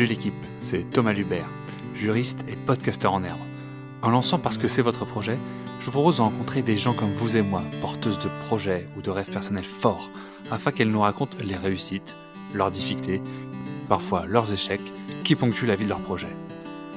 [0.00, 1.44] Salut l'équipe, c'est Thomas Lubert,
[1.94, 3.38] juriste et podcasteur en herbe.
[4.00, 5.36] En lançant parce que c'est votre projet,
[5.78, 9.02] je vous propose de rencontrer des gens comme vous et moi, porteuses de projets ou
[9.02, 10.08] de rêves personnels forts,
[10.50, 12.16] afin qu'elles nous racontent les réussites,
[12.54, 13.20] leurs difficultés,
[13.90, 14.80] parfois leurs échecs,
[15.22, 16.34] qui ponctuent la vie de leur projet.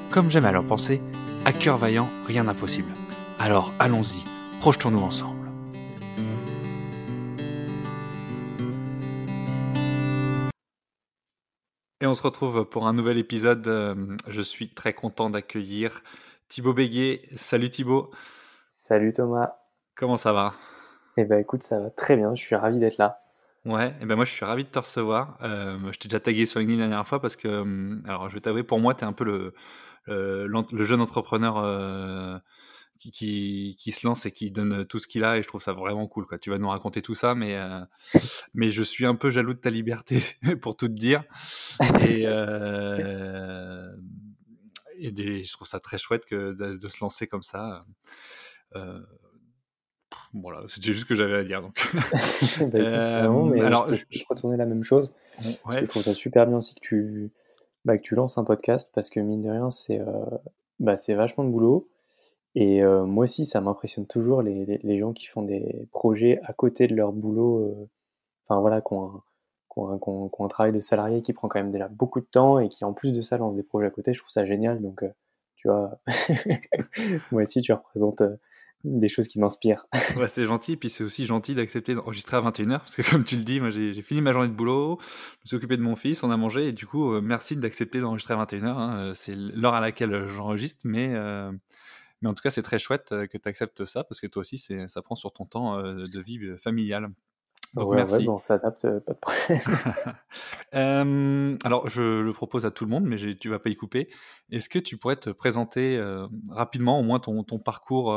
[0.10, 1.02] Comme j'aime à leur penser,
[1.44, 2.94] à cœur vaillant, rien d'impossible.
[3.38, 4.24] Alors allons-y,
[4.62, 5.33] projetons-nous ensemble.
[12.04, 13.66] Et on se retrouve pour un nouvel épisode.
[13.66, 13.96] Euh,
[14.28, 16.04] je suis très content d'accueillir
[16.50, 17.22] Thibaut Béguet.
[17.38, 18.12] Salut Thibaut.
[18.68, 19.54] Salut Thomas.
[19.96, 20.54] Comment ça va?
[21.16, 22.36] Eh ben écoute, ça va très bien.
[22.36, 23.22] Je suis ravi d'être là.
[23.64, 25.38] Ouais, et eh ben moi je suis ravi de te recevoir.
[25.44, 28.34] Euh, je t'ai déjà tagué sur LinkedIn la dernière fois parce que, euh, alors je
[28.34, 29.54] vais t'avouer, pour moi, tu es un peu le,
[30.08, 32.42] le, jeune entrepreneur
[33.12, 35.74] qui, qui, se lance et qui donne tout ce qu'il a et je trouve ça
[35.74, 36.38] vraiment cool quoi.
[36.38, 37.80] Tu vas nous raconter tout ça mais euh,
[38.54, 40.22] mais je suis un peu jaloux de ta liberté
[40.62, 41.24] pour tout te dire
[42.08, 43.88] et euh,
[44.98, 47.84] et je trouve ça très chouette que de, se lancer comme ça.
[48.76, 49.00] Euh,
[50.34, 51.62] voilà, c'était juste ce que j'avais à dire.
[51.62, 51.76] Donc.
[52.72, 53.24] bah,
[53.66, 55.14] alors, je, je, retournais la même chose.
[55.42, 57.32] Je trouve ça super bien aussi que tu,
[57.86, 60.00] bah, que tu lances un podcast parce que mine de rien, c'est
[60.80, 61.90] bah, vachement de boulot.
[62.56, 66.96] Et moi aussi, ça m'impressionne toujours les, gens qui font des projets à côté de
[66.96, 67.90] leur boulot,
[68.46, 69.24] enfin voilà, qui ont,
[69.78, 70.00] un,
[70.40, 72.94] un, travail de salarié qui prend quand même déjà beaucoup de temps et qui en
[72.94, 74.14] plus de ça lancent des projets à côté.
[74.14, 74.82] Je trouve ça génial.
[74.82, 75.04] Donc,
[75.56, 76.00] tu vois,
[77.32, 78.22] moi aussi, tu représentes
[78.84, 79.88] des choses qui m'inspirent.
[80.18, 80.76] ouais, c'est gentil.
[80.76, 82.80] Puis c'est aussi gentil d'accepter d'enregistrer à 21h.
[82.80, 85.48] Parce que comme tu le dis, moi j'ai fini ma journée de boulot, je me
[85.48, 86.68] suis occupé de mon fils, on a mangé.
[86.68, 88.66] Et du coup, merci d'accepter d'enregistrer à 21h.
[88.66, 89.12] Hein.
[89.16, 90.82] C'est l'heure à laquelle j'enregistre.
[90.84, 91.16] Mais
[92.24, 94.42] mais en tout cas, c'est très chouette euh, que tu acceptes ça parce que toi
[94.42, 97.10] aussi, ça prend sur ton temps euh, de vie euh, familiale.
[97.74, 98.30] Donc merci.
[98.30, 99.60] on s'adapte, pas de problème.
[101.66, 104.10] alors, je le propose à tout le monde, mais tu vas pas y couper.
[104.52, 106.00] Est-ce que tu pourrais te présenter
[106.52, 108.16] rapidement, au moins ton, ton parcours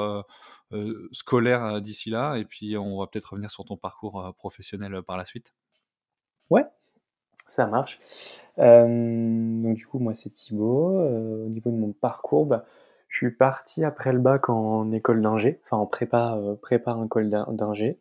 [1.10, 5.24] scolaire d'ici là, et puis on va peut-être revenir sur ton parcours professionnel par la
[5.24, 5.54] suite?
[6.50, 6.66] Ouais,
[7.46, 7.98] ça marche.
[8.58, 11.00] donc du coup, moi c'est Thibaut.
[11.00, 12.66] au niveau de mon parcours, bah,
[13.16, 17.30] je suis parti après le bac en école d'ingé, enfin en prépa, euh, prépa école
[17.30, 17.98] d'ingé,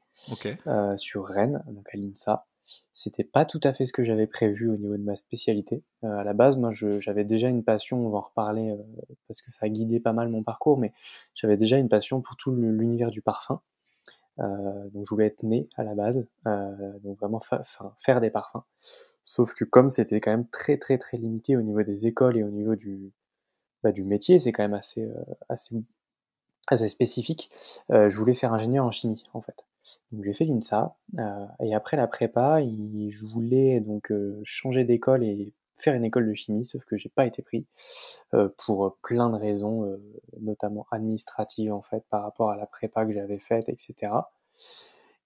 [0.68, 2.46] euh, sur Rennes, donc à l'INSA.
[2.92, 5.84] C'était pas tout à fait ce que j'avais prévu au niveau de ma spécialité.
[6.04, 8.75] Euh, à la base, moi, j'avais déjà une passion, on va en reparler
[9.30, 10.92] parce que ça a guidé pas mal mon parcours, mais
[11.34, 13.62] j'avais déjà une passion pour tout l'univers du parfum.
[14.38, 17.40] donc je voulais être né à la base, donc vraiment
[18.00, 18.64] faire des parfums.
[19.24, 22.44] Sauf que comme c'était quand même très très très limité au niveau des écoles et
[22.44, 23.14] au niveau du,
[23.85, 25.13] bah, du métier, c'est quand même assez, euh,
[25.47, 25.75] assez,
[26.66, 27.51] assez spécifique.
[27.91, 29.63] Euh, je voulais faire ingénieur en chimie, en fait.
[30.12, 34.12] Donc j'ai fait l'INSA, euh, et après la prépa, je voulais donc
[34.44, 37.68] changer d'école et faire une école de chimie, sauf que j'ai pas été pris
[38.57, 40.00] pour plein de raisons,
[40.41, 44.12] notamment administratives en fait, par rapport à la prépa que j'avais faite, etc.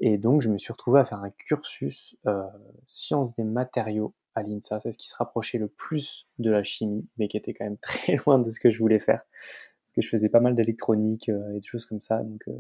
[0.02, 2.18] Et donc je me suis retrouvé à faire un cursus
[2.86, 4.80] sciences des matériaux à l'INSA.
[4.80, 7.78] C'est ce qui se rapprochait le plus de la chimie, mais qui était quand même
[7.82, 9.22] très loin de ce que je voulais faire.
[9.84, 12.22] Parce que je faisais pas mal d'électronique euh, et de choses comme ça.
[12.24, 12.60] Donc, euh,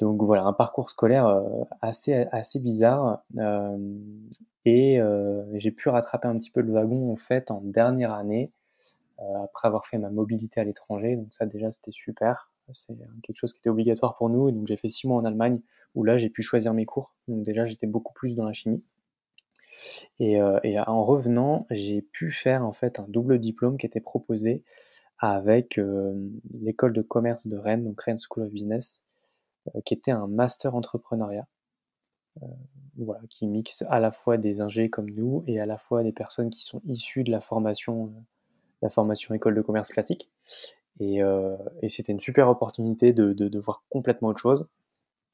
[0.00, 3.24] donc voilà, un parcours scolaire euh, assez, assez bizarre.
[4.64, 5.00] et
[5.54, 8.52] j'ai pu rattraper un petit peu le wagon en fait en dernière année,
[9.42, 11.16] après avoir fait ma mobilité à l'étranger.
[11.16, 12.50] Donc ça déjà c'était super.
[12.72, 14.50] C'est quelque chose qui était obligatoire pour nous.
[14.50, 15.60] Donc j'ai fait six mois en Allemagne
[15.94, 17.14] où là j'ai pu choisir mes cours.
[17.28, 18.82] Donc déjà j'étais beaucoup plus dans la chimie.
[20.20, 24.62] Euh, et, en revenant, j'ai pu faire en fait un double diplôme qui était proposé
[25.18, 26.14] avec euh,
[26.50, 29.02] l'école de commerce de Rennes, donc Rennes School of Business,
[29.74, 31.46] euh, qui était un master entrepreneuriat.
[33.28, 36.50] qui mixe à la fois des ingés comme nous et à la fois des personnes
[36.50, 38.12] qui sont issues de la formation,
[38.82, 40.30] la formation école de commerce classique.
[41.00, 41.20] Et,
[41.88, 44.66] c'était une super opportunité de, de, voir complètement autre chose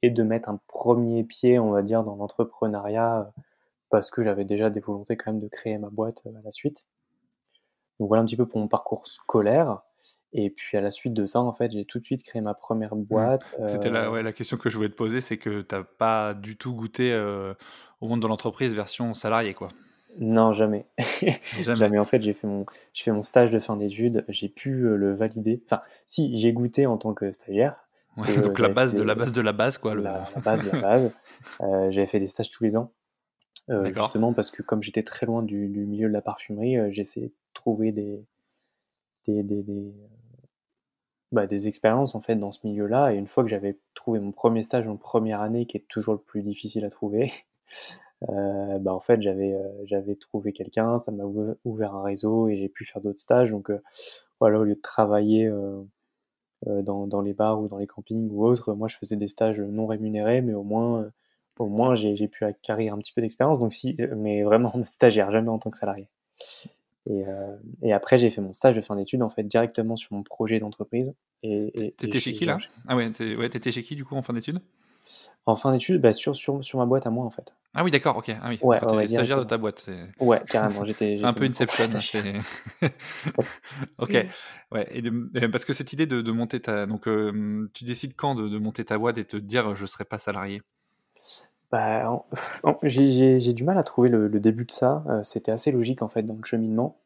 [0.03, 3.33] et de mettre un premier pied, on va dire, dans l'entrepreneuriat
[3.93, 6.51] parce que j'avais déjà des volontés quand même de créer ma boîte euh, à la
[6.51, 6.87] suite.
[8.01, 9.83] Donc voilà un petit peu pour mon parcours scolaire.
[10.33, 12.55] Et puis à la suite de ça, en fait, j'ai tout de suite créé ma
[12.55, 13.05] première mmh.
[13.05, 13.55] boîte.
[13.69, 15.83] C'était la, euh, ouais, la question que je voulais te poser, c'est que tu n'as
[15.83, 17.53] pas du tout goûté euh,
[18.01, 19.69] au monde de l'entreprise version salarié, quoi.
[20.19, 20.87] Non, jamais.
[21.61, 21.99] jamais.
[21.99, 25.15] En fait, j'ai fait mon, je fais mon stage de fin d'études, j'ai pu le
[25.15, 25.63] valider.
[25.67, 27.77] Enfin, si, j'ai goûté en tant que stagiaire.
[28.43, 29.95] donc la base de la base de la base, quoi.
[29.95, 31.11] La, base de la base.
[31.91, 32.91] j'avais fait des stages tous les ans.
[33.71, 37.29] Euh, justement parce que comme j'étais très loin du, milieu de la parfumerie, euh, j'essayais
[37.29, 38.25] de trouver des,
[39.27, 39.95] des, des, des,
[41.31, 43.13] bah, des expériences en fait dans ce milieu-là.
[43.13, 46.15] Et une fois que j'avais trouvé mon premier stage en première année, qui est toujours
[46.15, 47.33] le plus difficile à trouver,
[48.29, 51.25] bah, en fait, j'avais, j'avais trouvé quelqu'un, ça m'a
[51.65, 53.51] ouvert un réseau et j'ai pu faire d'autres stages.
[53.51, 53.71] Donc,
[54.41, 55.51] voilà, au lieu de travailler,
[56.67, 59.61] dans dans les bars ou dans les campings ou autres, moi, je faisais des stages
[59.61, 61.11] non rémunérés, mais au moins,
[61.59, 63.59] au moins j'ai pu acquérir un petit peu d'expérience.
[63.59, 66.09] Donc si mais vraiment stagiaire, jamais en tant que salarié.
[67.11, 67.25] Et,
[67.83, 70.61] et après, j'ai fait mon stage de fin d'études, en fait, directement sur mon projet
[70.61, 72.59] d'entreprise et et chez qui, là?
[72.87, 74.61] Ah ouais, tu ouais, chez qui, du coup, en fin d'études?
[75.47, 77.53] En fin d'études, bah, sur sur sur ma boîte à moi, en fait.
[77.75, 78.29] Ah oui, d'accord, OK.
[78.29, 79.91] Ah oui, Ouais, quand stagiaire de ta boîte,
[80.21, 82.23] Ouais, carrément, j'étais c'est un peu Inception, c'est
[83.99, 84.13] OK,
[84.73, 87.09] ouais et de m parce que cette idée de de monter ta donc,
[87.73, 90.63] tu décides quand de de monter ta boîte et te dire: «Je serai pas salarié»?
[91.73, 92.25] Bah,
[92.83, 96.09] j'ai du mal à trouver le le début de ça, heu, c'était assez logique, en
[96.09, 97.01] fait, dans le cheminement.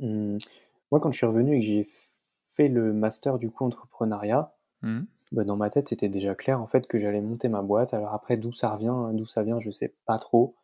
[0.00, 0.38] Mmh,
[0.92, 1.88] moi, quand je suis revenu et que j'ai
[2.56, 6.66] fait le master, du coup, entrepreneuriat, Mmh bah, dans ma tête, c'était déjà clair, en
[6.68, 7.94] fait, que j'allais monter ma boîte.
[7.94, 10.56] Alors après, d'où ça revient d'où ça vient, je sais pas trop,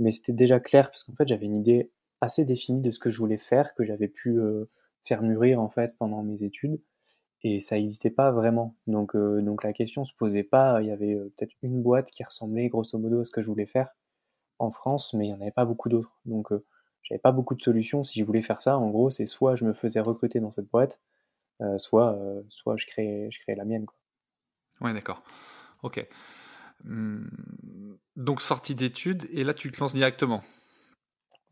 [0.00, 1.90] mais c'était déjà clair parce qu'en fait, j'avais une idée
[2.20, 4.68] assez définie de ce que je voulais faire, que j'avais pu, heu,
[5.04, 6.80] faire mûrir, en fait, pendant mes études
[7.44, 8.76] et ça hésitait pas vraiment.
[8.88, 10.82] Donc heu, donc la question se posait pas.
[10.82, 13.48] Il y avait, heu, peut-être une boîte qui ressemblait grosso modo à ce que je
[13.48, 13.90] voulais faire
[14.60, 16.12] en France, mais il y en avait pas beaucoup d'autres.
[16.26, 16.64] Donc heu,
[17.02, 18.04] j'avais pas beaucoup de solutions.
[18.04, 20.70] Si je voulais faire ça, en gros, c'est soit je me faisais recruter dans cette
[20.70, 21.00] boîte,
[21.62, 22.18] heu, soit,
[22.50, 23.96] soit je créais je créais la mienne, quoi.
[24.80, 25.22] Ouais, d'accord.
[25.82, 26.06] OK.
[26.84, 27.26] Mmh,
[28.16, 30.42] donc sortie d'études et là, tu te lances directement?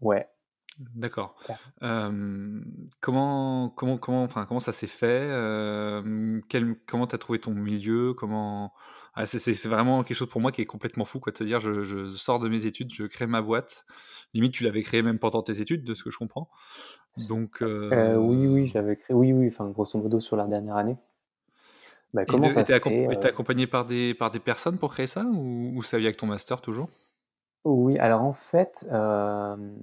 [0.01, 0.32] Ouais.
[0.79, 1.37] D'accord.
[3.01, 5.29] Comment comment comment enfin, comment ça s'est fait?
[6.49, 8.15] Quel comment tu as trouvé ton milieu?
[8.15, 8.73] Comment
[9.15, 11.61] ah, c'est vraiment quelque chose pour moi qui est complètement fou, quoi, de se dire:
[11.61, 13.85] «Je je sors de mes études, je crée ma boîte».
[14.33, 16.49] Limite, tu l'avais créée même pendant tes études, de ce que je comprends.
[17.29, 20.47] Donc Heu, oui, oui, heu je l'avais créé oui, oui, enfin, grosso modo sur la
[20.47, 20.97] dernière année.
[22.15, 25.73] Bah, comment et ça tu accompagné par des par des personnes pour créer ça ou
[25.75, 26.89] ou ça vient avec ton master toujours?
[27.65, 29.77] Oui, alors en fait, hem,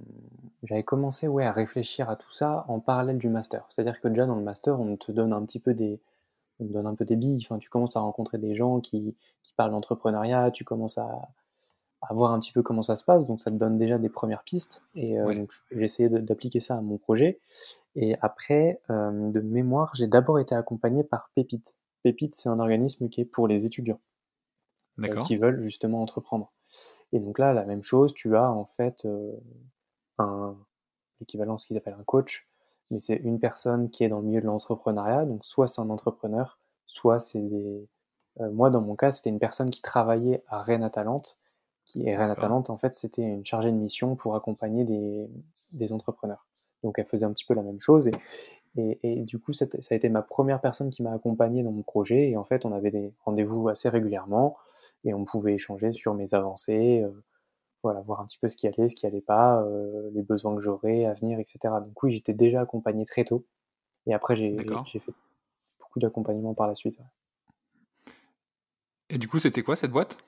[0.64, 3.64] j'avais commencé, ouais, à réfléchir à tout ça en parallèle du master.
[3.70, 6.00] C'est-à-dire que déjà dans le master, on te donne un petit peu des
[6.60, 9.16] on te donne un peu des billes, enfin, tu commences à rencontrer des gens qui
[9.42, 11.28] qui parlent d'entrepreneuriat, tu commences à
[12.02, 14.08] à voir un petit peu comment ça se passe, donc ça te donne déjà des
[14.10, 17.40] premières pistes et donc j'ai essayé de d'appliquer ça à mon projet
[17.96, 21.76] et après, hem, de mémoire, j'ai d'abord été accompagné par Pépite.
[22.02, 24.00] Pépite, c'est un organisme qui est pour les étudiants,
[24.96, 25.26] d'accord.
[25.26, 26.52] qui veulent justement entreprendre
[27.12, 29.32] et donc là, la même chose, tu as en fait, heu,
[30.18, 30.56] un
[31.20, 32.48] l'équivalent, ce qu'ils appellent un coach,
[32.90, 35.90] mais c'est une personne qui est dans le milieu de l'entrepreneuriat, donc soit c'est un
[35.90, 37.88] entrepreneur, soit c'est des
[38.40, 41.38] heu, moi, dans mon cas, c'était une personne qui travaillait à Rennes Atalante,
[41.84, 42.30] qui et Rennes.
[42.30, 45.28] Atalante, en fait, c'était une chargée de mission pour accompagner des
[45.72, 46.46] des entrepreneurs.
[46.82, 48.12] Donc elle faisait un petit peu la même chose et
[48.76, 51.82] et et du coup, ça a été ma première personne qui m'a accompagné dans mon
[51.82, 54.56] projet et en fait, on avait des rendez-vous assez régulièrement
[55.04, 57.22] et on pouvait échanger sur mes avancées, heu,
[57.82, 60.54] voilà, voir un petit peu ce qui allait, ce qui allait pas, heu, les besoins
[60.54, 61.80] que j'aurais à venir et cetera.
[61.80, 63.44] Donc oui, j'étais déjà accompagné très tôt
[64.06, 65.12] et après j'ai fait
[65.80, 67.04] beaucoup d'accompagnement par la suite, ouais.
[69.12, 70.18] Et du coup, c'était quoi cette boîte?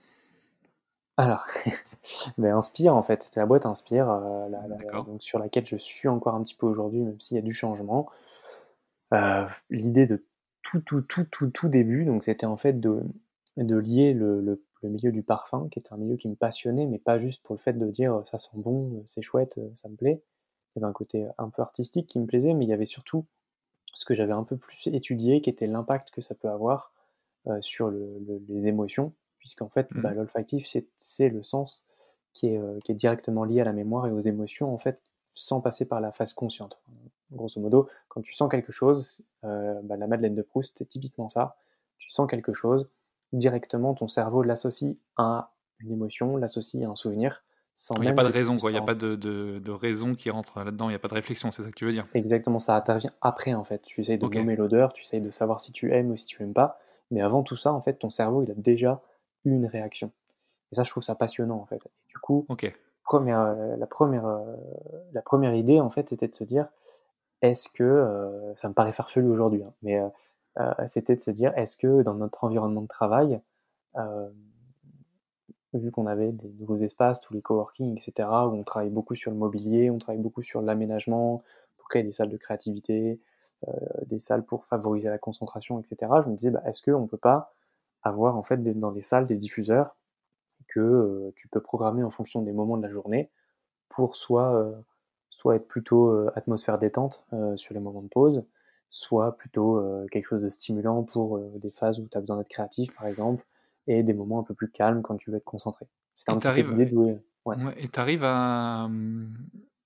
[1.17, 1.47] Alors,
[2.39, 5.05] beh, Inspire, en fait, c'était la boîte Inspire, la la D'accord.
[5.05, 7.55] donc sur laquelle je suis encore un petit peu aujourd'hui, même s'il y a du
[7.55, 8.11] changement.
[9.71, 10.25] L'idée de
[10.63, 13.03] tout, tout, tout, tout, tout début, donc c'était en fait de
[13.57, 16.87] de lier le le le milieu du parfum, qui était un milieu qui me passionnait,
[16.87, 19.89] mais pas juste pour le fait de dire, «Ça sent bon, c'est chouette, heu, ça
[19.89, 20.23] me plaît».
[20.77, 22.85] Il y avait un côté un peu artistique qui me plaisait, mais il y avait
[22.87, 23.27] surtout
[23.93, 26.93] ce que j'avais un peu plus étudié, qui était l'impact que ça peut avoir,
[27.49, 29.15] heu, sur le le les émotions.
[29.39, 31.87] Puisqu'en fait, Mmh bah, l'olfactif, c'est c'est le sens
[32.35, 35.03] qui est, heu, qui est directement lié à la mémoire et aux émotions, en fait,
[35.33, 36.83] sans passer par la phase consciente.
[37.33, 41.57] Grosso modo, quand tu sens quelque chose, bah, la Madeleine de Proust, c'est typiquement ça.
[41.99, 42.91] Tu sens quelque chose,
[43.33, 48.13] directement ton cerveau l'associe à une émotion, l'associe à un souvenir, sans Il y a
[48.13, 50.91] pas de raison, quoi, il y a pas de de de raison qui rentre là-dedans,
[50.91, 52.07] il y a pas de réflexion, c'est ça que tu veux dire?
[52.15, 53.83] exactement, ça intervient après, en fait.
[53.83, 54.37] Tu essayes de OK.
[54.37, 56.79] nommer l'odeur, tu essayes de savoir si tu aimes ou si tu aimes pas,
[57.11, 59.03] mais avant tout ça, en fait, ton cerveau, il a déjà
[59.45, 60.13] eu une réaction
[60.73, 62.75] et ça, je trouve ça passionnant, en fait et du coup, OK.
[63.05, 64.57] première, heu, la première, heu,
[65.15, 66.69] la première idée, en fait, c'était de se dire:
[67.43, 70.01] «Est-ce que», heu, ça me paraît farfelu aujourd'hui, hein, mais
[70.87, 73.41] c'était de se dire: «Est-ce que dans notre environnement de travail,
[73.97, 74.33] hem,
[75.75, 79.15] vu qu'on avait des nouveaux espaces, tous les coworking et cetera, où on travaille beaucoup
[79.17, 81.43] sur le mobilier, on travaille beaucoup sur l'aménagement
[81.79, 83.21] pour créer des salles de créativité,
[83.69, 83.73] heu,
[84.07, 86.23] des salles pour favoriser la concentration et cetera».
[86.23, 87.53] Je me disais: «Bah, est-ce qu'on peut pas
[88.05, 89.97] avoir, en fait, dans les salles, des diffuseurs
[90.69, 93.31] que, tu peux programmer en fonction des moments de la journée
[93.91, 94.73] pour soit,
[95.31, 98.47] soit être plutôt, atmosphère détente, sur les moments de pause,
[98.93, 102.37] soit plutôt, heu, quelque chose de stimulant pour, heu, des phases où tu as besoin
[102.39, 103.45] d'être créatif, par exemple
[103.89, 105.87] et des moments un peu plus calmes quand tu veux être concentré.
[106.29, 107.57] Et un petit peu de jouer Ouais.
[107.77, 108.89] et tu arrives à,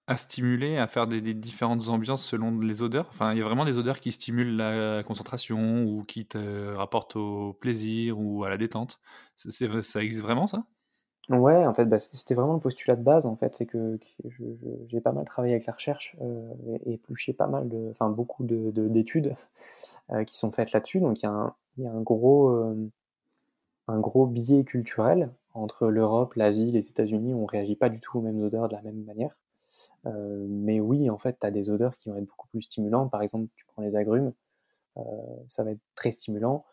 [0.07, 3.09] à stimuler, à faire des, différentes ambiances selon les odeurs?
[3.11, 7.17] Enfin, il y a vraiment des odeurs qui stimulent la concentration ou qui te rapportent
[7.17, 9.01] au plaisir ou à la détente?
[9.37, 10.67] C'est, ça existe vraiment ça?
[11.29, 13.99] Ouais, en fait, bah, c'était vraiment le postulat de base, en fait, c'est que,
[14.89, 16.53] j'ai pas mal travaillé avec la recherche euh,
[16.85, 19.35] et, épluché pas mal enfin beaucoup de, d'études
[20.13, 21.01] euh, qui sont faites là-dessus.
[21.01, 21.27] Donc il y
[21.87, 22.91] a un, gros, euh,
[23.89, 27.35] un gros biais culturel entre l'Europe, l'Asie, les États-Unis.
[27.35, 29.37] On réagit pas du tout aux mêmes odeurs de la même manière.
[30.05, 33.11] Mais oui, en fait, tu as des odeurs qui vont être beaucoup plus stimulantes.
[33.11, 34.33] Par exemple, tu prends les agrumes,
[35.49, 36.65] ça va être très stimulant.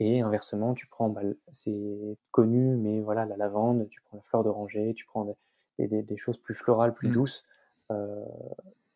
[0.00, 4.42] Et inversement, tu prends, bah, c'est connu, mais voilà, la lavande, tu prends la fleur
[4.42, 5.36] d'oranger, tu prends
[5.78, 7.12] des, choses plus florales, plus mmh.
[7.12, 7.44] douces.
[7.90, 8.24] Euh,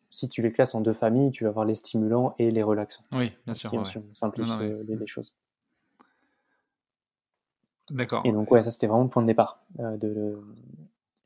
[0.09, 3.03] si tu les classes en deux familles, tu vas avoir les stimulants et les relaxants.
[3.11, 3.71] Oui, bien sûr.
[3.73, 3.83] on
[4.13, 4.51] simplifie
[4.87, 5.07] les, mmh.
[5.07, 5.35] choses.
[7.91, 8.23] D'accord.
[8.25, 10.39] Et donc, ouais, ça c'était vraiment le point de départ de,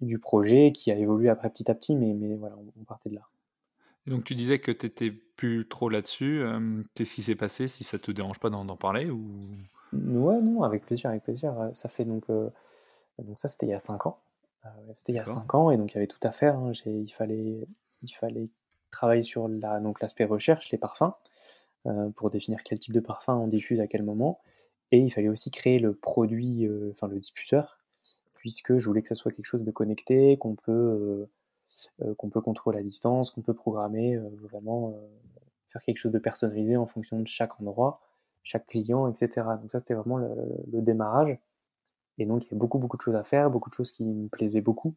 [0.02, 3.16] du projet qui a évolué après petit à petit, mais, mais voilà, on, partait de
[3.16, 3.22] là.
[4.08, 6.42] Donc tu disais que tu n'étais plus trop là-dessus.
[6.42, 9.26] Euh, qu'est-ce qui s'est passé si ça te dérange pas d'en parler ou...
[9.94, 11.72] Ouais, non, avec plaisir, avec plaisir.
[11.74, 12.50] Ça fait donc, euh,
[13.18, 14.20] donc ça c'était il y a 5 ans.
[14.66, 16.58] Euh, c'était il y a 5 ans et donc il y avait tout à faire.
[16.58, 16.72] Hein.
[16.86, 17.68] Il, fallait,
[18.04, 18.50] il fallait
[18.92, 21.14] travailler sur la, l'aspect recherche, les parfums,
[22.16, 24.40] pour définir quel type de parfum on diffuse à quel moment.
[24.92, 27.80] Et il fallait aussi créer le produit, enfin le diffuseur,
[28.40, 31.30] puisque je voulais que ça soit quelque chose de connecté, qu'on peut, euh, euh,
[32.18, 34.96] qu'on peut contrôler à distance, qu'on peut programmer, euh, vraiment
[35.68, 38.02] faire quelque chose de personnalisé en fonction de chaque endroit,
[38.44, 39.48] chaque client, etc.
[39.62, 41.38] Donc ça, c'était vraiment le, démarrage.
[42.18, 44.04] Et donc, il y avait beaucoup, beaucoup de choses à faire, beaucoup de choses qui
[44.04, 44.96] me plaisaient beaucoup,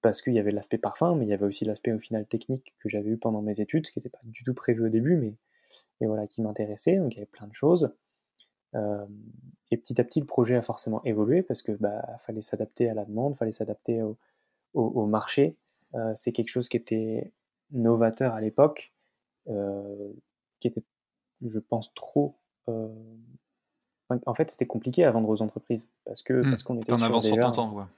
[0.00, 2.74] parce qu'il y avait l'aspect parfum, mais il y avait aussi l'aspect au final technique
[2.78, 5.16] que j'avais eu pendant mes études, ce qui n'était pas du tout prévu au début,
[5.16, 6.96] mais voilà, qui m'intéressait.
[6.96, 7.94] Donc, il y avait plein de choses.
[8.74, 9.06] Euh,
[9.70, 12.94] et petit à petit, le projet a forcément évolué parce que bah, fallait s'adapter à
[12.94, 14.02] la demande, fallait s'adapter
[14.74, 15.56] au, marché.
[15.94, 17.32] Euh, c'est quelque chose qui était
[17.70, 18.92] novateur à l'époque,
[19.48, 20.12] euh,
[20.60, 20.82] qui était,
[21.44, 22.38] je pense, trop.
[22.66, 26.50] En fait, c'était compliqué à vendre aux entreprises parce que mmh.
[26.50, 27.88] parce qu'on était sur déjà, sur temps,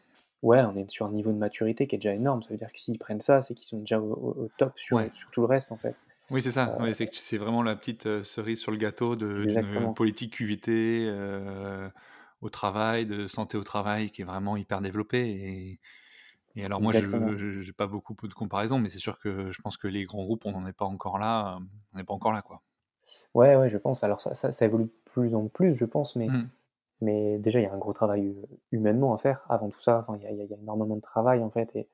[0.42, 2.42] Ouais, on est sur un niveau de maturité qui est déjà énorme.
[2.42, 5.30] Ça veut dire que s'ils prennent ça, c'est qu'ils sont déjà au, top sur, sur,
[5.30, 5.96] tout le reste, en fait.
[6.30, 6.76] Oui, c'est ça.
[6.80, 11.88] Euh, c'est vraiment la petite euh, cerise sur le gâteau d'une politique QVT euh,
[12.40, 15.28] au travail, de santé au travail qui est vraiment hyper développée.
[15.28, 15.80] Et,
[16.62, 19.88] alors moi, je n'ai pas beaucoup de comparaisons, mais c'est sûr que je pense que
[19.88, 21.58] les grands groupes, on n'en est pas encore là.
[21.92, 22.62] On n'est pas encore là, quoi.
[23.34, 24.04] Ouais, ouais, je pense.
[24.04, 26.48] Alors ça, ça, évolue de plus en plus, je pense, mais, mmh.
[27.00, 28.36] mais déjà, il y a un gros travail
[28.70, 30.04] humainement à faire avant tout ça.
[30.06, 31.74] Enfin, il y, y, a énormément de travail, en fait.
[31.74, 31.88] Et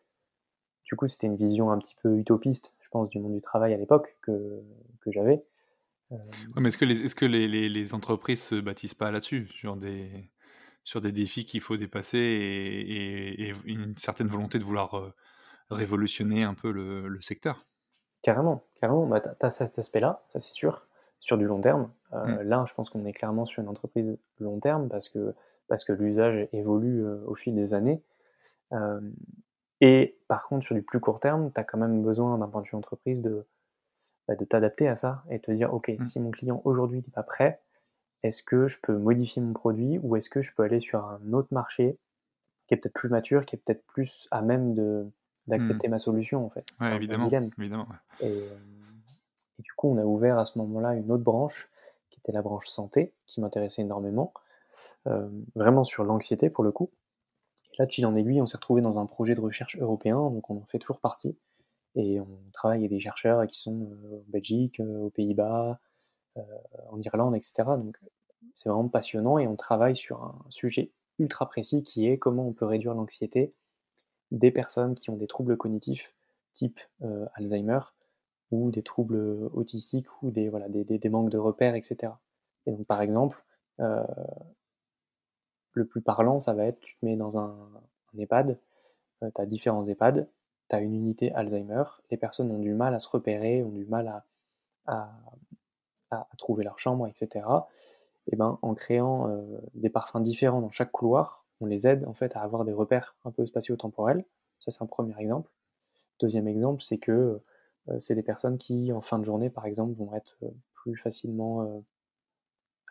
[0.85, 3.73] du coup, c'était une vision un petit peu utopiste je pense, du monde du travail
[3.73, 4.61] à l'époque que,
[5.01, 5.45] que j'avais.
[6.11, 6.17] Euh,
[6.57, 9.77] mais est-ce que, les, est-ce que les, les, les, entreprises se bâtissent pas là-dessus, sur
[9.77, 10.29] des,
[10.85, 15.13] sur des défis qu'il faut dépasser et, et, une certaine volonté de vouloir euh,
[15.71, 17.67] révolutionner un peu le, le secteur
[18.23, 19.07] Carrément, carrément.
[19.07, 20.87] Bah, tu as cet aspect-là, ça c'est sûr,
[21.21, 21.91] sur du long terme.
[22.13, 22.43] Euh, mmh.
[22.43, 25.35] Là, je pense qu'on est clairement sur une entreprise long terme parce que,
[25.69, 28.03] parce que l'usage évolue au fil des années.
[29.81, 32.63] Et par contre, sur du plus court terme, tu as quand même besoin d'un point
[32.63, 33.47] de vue entreprise de,
[34.29, 36.05] bah, de t'adapter à ça et te dire, OK, mmh.
[36.05, 37.61] si mon client aujourd'hui n'est pas prêt,
[38.23, 41.33] est-ce que je peux modifier mon produit ou est-ce que je peux aller sur un
[41.33, 41.99] autre marché
[42.67, 45.07] qui est peut-être plus mature, qui est peut-être plus à même de,
[45.47, 45.91] d'accepter mmh.
[45.91, 46.67] ma solution en fait?
[46.81, 47.29] Ouais, évidemment.
[47.59, 47.87] évidemment
[48.21, 48.57] Et, euh,
[49.59, 51.71] et, du coup, on a ouvert à ce moment-là une autre branche
[52.11, 54.33] qui était la branche santé, qui m'intéressait énormément,
[55.07, 56.91] euh, vraiment sur l'anxiété pour le coup.
[57.79, 60.51] Là, de fil en aiguille, on s'est retrouvé dans un projet de recherche européen, donc
[60.51, 61.39] on en fait toujours partie.
[61.97, 65.81] Et on travaille avec des chercheurs qui sont euh, en Belgique, aux Pays-Bas,
[66.37, 67.65] en Irlande, etc.
[67.77, 67.99] Donc
[68.55, 72.53] c'est vraiment passionnant et on travaille sur un sujet ultra précis qui est comment on
[72.53, 73.53] peut réduire l'anxiété
[74.31, 76.15] des personnes qui ont des troubles cognitifs
[76.53, 76.81] type
[77.35, 77.81] Alzheimer
[78.51, 82.13] ou des troubles autistiques ou des, voilà, des, manques de repères, etc.
[82.67, 83.45] Et donc par exemple,
[85.73, 87.57] le plus parlant, ça va être, tu te mets dans un,
[88.19, 88.59] EHPAD,
[89.23, 90.29] euh, tu as différents EHPAD,
[90.69, 93.87] tu as une unité Alzheimer, les personnes ont du mal à se repérer, ont du
[93.87, 94.25] mal
[94.87, 95.13] à,
[96.39, 97.47] trouver leur chambre, etc.
[98.27, 99.43] Et ben, en créant euh,
[99.75, 103.17] des parfums différents dans chaque couloir, on les aide en fait à avoir des repères
[103.25, 104.25] un peu spatio-temporels.
[104.61, 105.51] Ça, c'est un premier exemple.
[106.21, 107.41] Deuxième exemple, c'est que
[107.89, 110.39] euh, c'est des personnes qui, en fin de journée, par exemple, vont être
[110.75, 111.83] plus facilement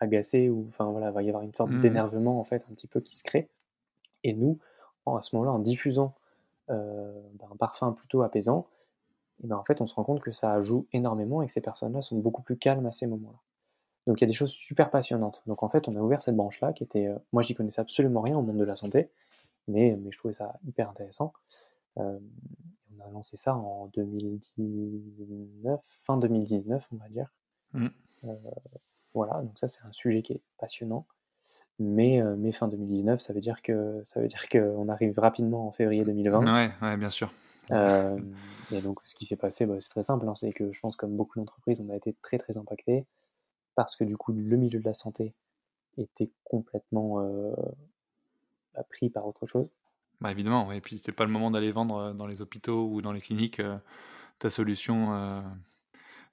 [0.00, 2.86] agacé ou enfin voilà, va y avoir une sorte mmh d'énervement en fait un petit
[2.86, 3.50] peu qui se crée.
[4.22, 4.58] Et nous,
[5.06, 6.14] à ce moment-là, en diffusant
[6.70, 8.66] euh, ben, un parfum plutôt apaisant,
[9.42, 11.60] et ben, en fait, on se rend compte que ça joue énormément et que ces
[11.60, 13.38] personnes-là sont beaucoup plus calmes à ces moments-là.
[14.06, 15.42] Donc il y a des choses super passionnantes.
[15.46, 18.20] Donc en fait, on a ouvert cette branche-là qui était, euh, moi j'y connaissais absolument
[18.20, 19.10] rien au monde de la santé,
[19.68, 21.32] mais, mais je trouvais ça hyper intéressant.
[21.96, 22.20] on
[23.06, 27.32] a lancé ça en 2019, fin 2019, on va dire.
[27.72, 27.86] Mmh.
[29.14, 31.06] voilà, donc ça c'est un sujet qui est passionnant.
[31.78, 35.72] Mais, mais fin 2019, ça veut dire que ça veut dire qu'on arrive rapidement en
[35.72, 36.52] février 2020.
[36.52, 37.32] Ouais, ouais bien sûr.
[37.70, 40.96] Et donc ce qui s'est passé, bah, c'est très simple, hein, c'est que je pense
[40.96, 43.06] comme beaucoup d'entreprises, on a été très très impacté
[43.74, 45.34] parce que du coup le milieu de la santé
[45.96, 47.22] était complètement
[48.74, 49.68] bah, pris par autre chose.
[50.20, 53.12] Bah évidemment, et puis c'est pas le moment d'aller vendre dans les hôpitaux ou dans
[53.12, 53.62] les cliniques
[54.38, 55.42] ta solution,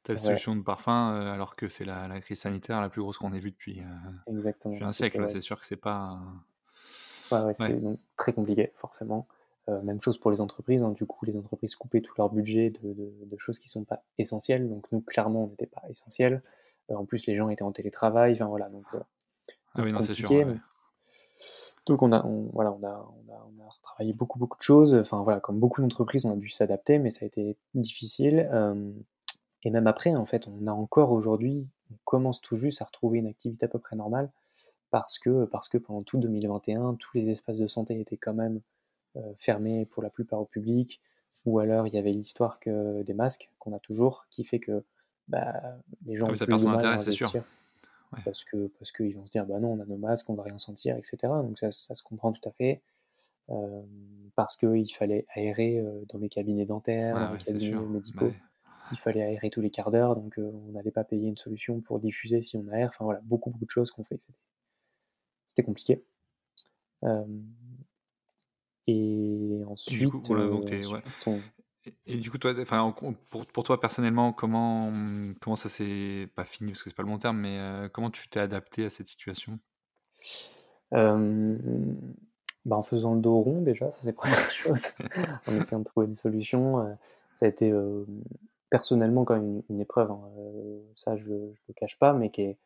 [0.03, 3.34] ta solution de parfum, alors que c'est la, la, crise sanitaire la plus grosse qu'on
[3.34, 3.82] ait vue depuis,
[4.27, 5.25] Exactement, un siècle.
[5.29, 6.20] C'est sûr que c'est pas.
[7.32, 7.79] Ouais, ouais, c'est
[8.15, 9.27] très compliqué, forcément.
[9.67, 10.83] Même chose pour les entreprises.
[10.83, 10.91] Hein.
[10.91, 14.69] Du coup, les entreprises coupaient tout leur budget de, de, choses qui sont pas essentielles.
[14.69, 16.41] Donc nous, clairement, on n'était pas essentiels.
[16.89, 18.33] en plus, les gens étaient en télétravail.
[18.33, 18.86] Enfin voilà, donc.
[19.75, 20.29] ah oui, non, c'est sûr.
[21.86, 24.93] Donc on a, voilà, on a, on a, on a retravaillé beaucoup, beaucoup de choses.
[24.95, 28.50] Enfin voilà, comme beaucoup d'entreprises, on a dû s'adapter, mais ça a été difficile.
[29.63, 33.19] et même après, en fait, on a encore aujourd'hui, on commence tout juste à retrouver
[33.19, 34.29] une activité à peu près normale
[34.91, 38.62] parce que, parce que pendant tout 2021, tous les espaces de santé étaient quand même
[39.39, 41.01] fermés pour la plupart au public.
[41.45, 44.83] Ou alors il y avait l'histoire que des masques qu'on a toujours, qui fait que
[45.27, 45.61] bah,
[46.05, 47.31] les gens ah, ça perd son intérêt, c'est sûr.
[48.23, 50.43] Parce que parce qu'ils vont se dire bah non on a nos masques on va
[50.43, 52.81] rien sentir etc donc ça, ça se comprend tout à fait.
[53.49, 53.81] Euh,
[54.35, 58.33] parce qu'il fallait aérer euh, dans les cabinets dentaires dans les cabinets médicaux.
[58.91, 61.79] Il fallait aérer tous les quarts d'heure donc euh, on n'allait pas payer une solution
[61.81, 62.89] pour diffuser si on aère.
[62.89, 64.27] Enfin voilà beaucoup beaucoup de choses qu'on fait
[65.45, 66.03] c'était compliqué
[68.88, 70.01] et ensuite,
[72.06, 72.94] et du coup, toi, enfin,
[73.29, 74.91] pour, pour, toi personnellement, comment,
[75.39, 78.10] comment ça s'est pas fini parce que c'est pas le bon terme, mais euh, comment
[78.10, 79.60] tu t'es adapté à cette situation?
[80.93, 81.58] Euh,
[82.65, 84.82] bah En faisant le dos rond déjà, ça c'est la première chose.
[85.47, 86.93] en essayant de trouver des solutions, euh,
[87.34, 87.73] ça a été
[88.69, 90.12] personnellement quand même une, épreuve.
[90.12, 90.30] Hein,
[90.95, 92.58] ça, je, ne le cache pas, mais qui, est,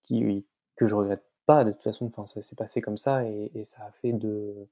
[0.00, 0.44] qui
[0.76, 2.06] que je regrette pas de toute façon.
[2.06, 4.68] Enfin, ça s'est passé comme ça et, et ça a fait de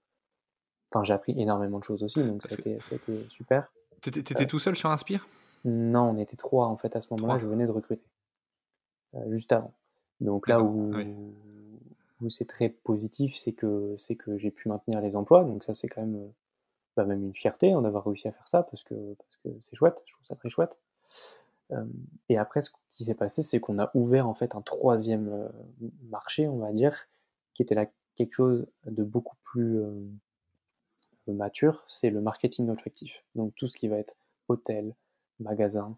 [0.97, 3.71] Enfin, j'ai appris énormément de choses aussi, donc ça a, été, ça a, été, super.
[4.01, 5.29] T'étais euh, tout seul sur Inspire?
[5.67, 7.39] Non, on était trois en fait à ce moment-là.
[7.39, 8.05] Je venais de recruter
[9.15, 9.75] euh, juste avant.
[10.21, 11.01] Donc là où, ah
[12.23, 15.45] où c'est très positif, c'est que c'est que j'ai pu maintenir les emplois.
[15.45, 16.29] Donc ça, c'est quand même euh,
[16.97, 19.77] bah, même une fierté hein, d'avoir réussi à faire ça parce que parce que c'est
[19.77, 20.03] chouette.
[20.07, 20.79] Je trouve ça très chouette.
[22.31, 25.51] et après, ce qui s'est passé, c'est qu'on a ouvert en fait un troisième
[26.09, 27.07] marché, on va dire,
[27.53, 29.85] qui était là quelque chose de beaucoup plus
[31.33, 33.23] mature, c'est le marketing olfactif.
[33.35, 34.15] Donc tout ce qui va être
[34.49, 34.95] hôtel,
[35.41, 35.97] magasin,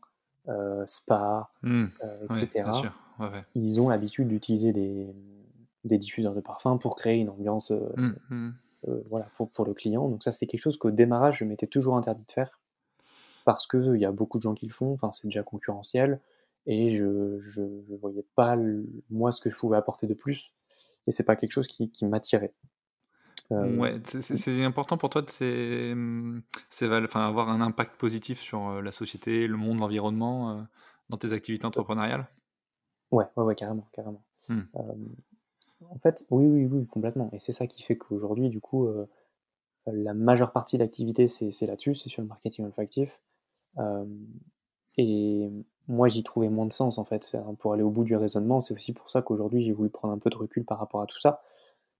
[0.48, 1.86] euh, spa, mmh.
[2.04, 2.70] euh, etc.
[3.54, 8.50] Ils ont l'habitude d'utiliser des, diffuseurs de parfums pour créer une ambiance euh, mmh, mmh.
[9.10, 10.08] voilà, pour, pour, le client.
[10.08, 12.58] Donc ça, c'est quelque chose qu'au démarrage, je m'étais toujours interdit de faire
[13.44, 16.20] parce qu'il y a beaucoup de gens qui le font, enfin, c'est déjà concurrentiel,
[16.66, 17.02] et je
[17.62, 18.56] ne voyais pas,
[19.08, 20.52] moi, ce que je pouvais apporter de plus,
[21.06, 22.52] et c'est pas quelque chose qui, qui m'attirait.
[23.52, 26.42] Euh, ouais, c'est important pour toi de mmh,
[27.04, 30.62] enfin, avoir un impact positif sur euh, la société, le monde, l'environnement euh,
[31.08, 32.26] dans tes activités entrepreneuriales?
[33.10, 34.22] Ouais, ouais, ouais, carrément, carrément.
[34.50, 34.60] Mmh.
[35.90, 37.30] en fait, oui, oui, oui, complètement.
[37.32, 38.88] Et c'est ça qui fait qu'aujourd'hui, du coup,
[39.86, 43.20] la majeure partie de l'activité, c'est là-dessus, c'est sur le marketing olfactif.
[44.96, 45.50] et
[45.86, 48.60] moi, j'y trouvais moins de sens, en fait, pour aller au bout du raisonnement.
[48.60, 51.06] C'est aussi pour ça qu'aujourd'hui, j'ai voulu prendre un peu de recul par rapport à
[51.06, 51.42] tout ça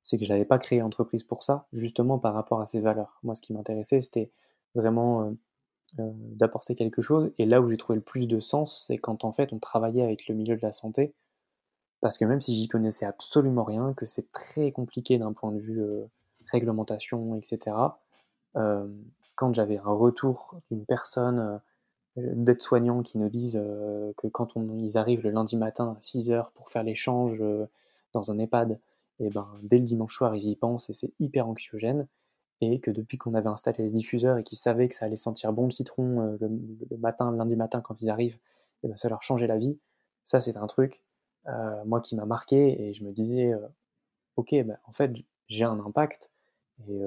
[0.09, 3.18] c'est que je n'avais pas créé entreprise pour ça, justement par rapport à ces valeurs.
[3.23, 4.31] Moi, ce qui m'intéressait, c'était
[4.75, 5.31] vraiment euh,
[5.99, 7.31] euh, d'apporter quelque chose.
[7.37, 10.03] Et là où j'ai trouvé le plus de sens, c'est quand en fait on travaillait
[10.03, 11.14] avec le milieu de la santé.
[12.01, 15.61] Parce que même si j'y connaissais absolument rien, que c'est très compliqué d'un point de
[15.61, 16.07] vue euh,
[16.51, 17.77] réglementation, etc.,
[19.37, 21.61] quand j'avais un retour d'une personne,
[22.16, 23.62] d'aide-soignant, qui nous disent
[24.16, 27.40] que quand ils arrivent le lundi matin à 6 h pour faire l'échange
[28.12, 28.81] dans un EHPAD,
[29.20, 32.07] et ben, dès le dimanche soir, ils y pensent et c'est hyper anxiogène.
[32.61, 35.52] Et que depuis qu'on avait installé les diffuseurs et qu'ils savaient que ça allait sentir
[35.52, 36.48] bon le citron euh,
[36.90, 38.38] le, matin, lundi matin quand ils arrivent,
[38.83, 39.78] et ben, ça leur changeait la vie.
[40.24, 41.00] Ça, c'est un truc,
[41.46, 43.68] euh, moi, qui m'a marqué et je me disais, euh,
[44.37, 45.12] ok, ben, en fait,
[45.46, 46.31] j'ai un impact
[46.88, 47.00] et,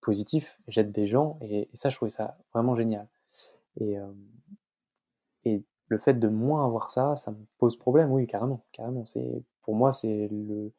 [0.00, 3.08] positif, j'aide des gens et, ça, je trouvais ça vraiment génial.
[3.80, 3.96] Et,
[5.44, 9.04] et le fait de moins avoir ça, ça me pose problème, oui, carrément, carrément.
[9.62, 10.72] Pour moi, c'est le,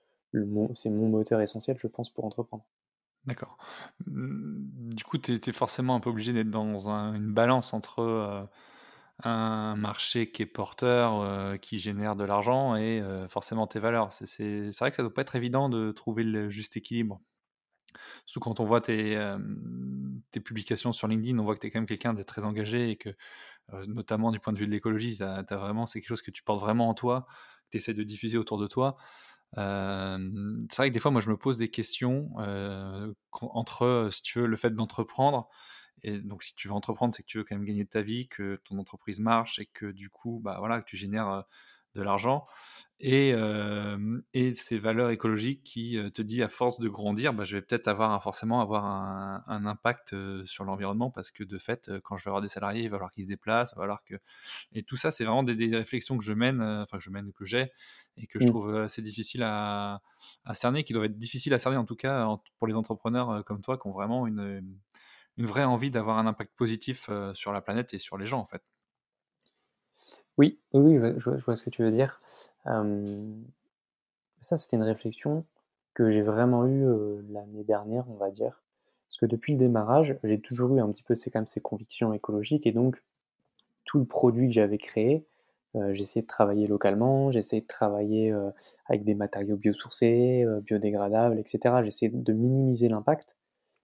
[0.74, 2.66] c'est mon moteur essentiel, je pense, pour entreprendre.
[3.28, 3.58] D'accord.
[4.06, 8.44] Mmh, du coup, tu es, forcément un peu obligé d'être dans une balance entre euh,
[9.24, 14.14] un marché qui est porteur, euh, qui génère de l'argent et euh, forcément tes valeurs.
[14.14, 17.20] C'est vrai que ça ne doit pas être évident de trouver le juste équilibre.
[18.26, 19.18] Surtout quand on voit tes,
[20.44, 22.96] publications sur LinkedIn, on voit que tu es quand même quelqu'un de très engagé et
[22.96, 23.10] que,
[23.88, 26.94] notamment du point de vue de l'écologie, c'est quelque chose que tu portes vraiment en
[26.94, 27.26] toi,
[27.66, 28.98] que tu essaies de diffuser autour de toi.
[29.56, 32.32] C'est vrai que des fois, moi, je me pose des questions
[33.32, 35.50] entre, si tu veux, le fait d'entreprendre.
[36.04, 38.02] Et donc, si tu veux entreprendre, c'est que tu veux quand même gagner de ta
[38.02, 41.46] vie, que ton entreprise marche et que du coup, bah voilà, que tu génères
[41.96, 42.46] de l'argent
[43.00, 43.34] et,
[44.34, 47.88] et ces valeurs écologiques qui te dit à force de grandir, bah, je vais peut-être
[47.88, 52.42] avoir forcément avoir un, impact sur l'environnement parce que de fait, quand je vais avoir
[52.42, 54.16] des salariés, il va falloir qu'ils se déplacent, il va falloir que
[54.74, 57.46] et tout ça, c'est vraiment des, réflexions que je mène, enfin que je mène que
[57.46, 57.72] j'ai
[58.18, 58.50] et que je mmh.
[58.50, 60.02] trouve assez difficile à,
[60.46, 63.62] à, cerner, qui doivent être difficiles à cerner en tout cas pour les entrepreneurs comme
[63.62, 64.64] toi qui ont vraiment une,
[65.38, 68.46] une vraie envie d'avoir un impact positif sur la planète et sur les gens en
[68.46, 68.64] fait.
[70.38, 72.22] Oui, oui, je vois, ce que tu veux dire.
[74.42, 75.46] Ça, c'était une réflexion
[75.94, 76.86] que j'ai vraiment eue
[77.30, 78.62] l'année dernière, on va dire.
[79.08, 82.72] Parce que depuis le démarrage, j'ai toujours eu un petit peu ces, convictions écologiques et
[82.72, 83.02] donc
[83.86, 85.26] tout le produit que j'avais créé,
[85.92, 88.36] j'essayais de travailler localement, j'essayais de travailler
[88.88, 91.76] avec des matériaux biosourcés, biodégradables, etc.
[91.84, 93.38] J'essayais de minimiser l'impact,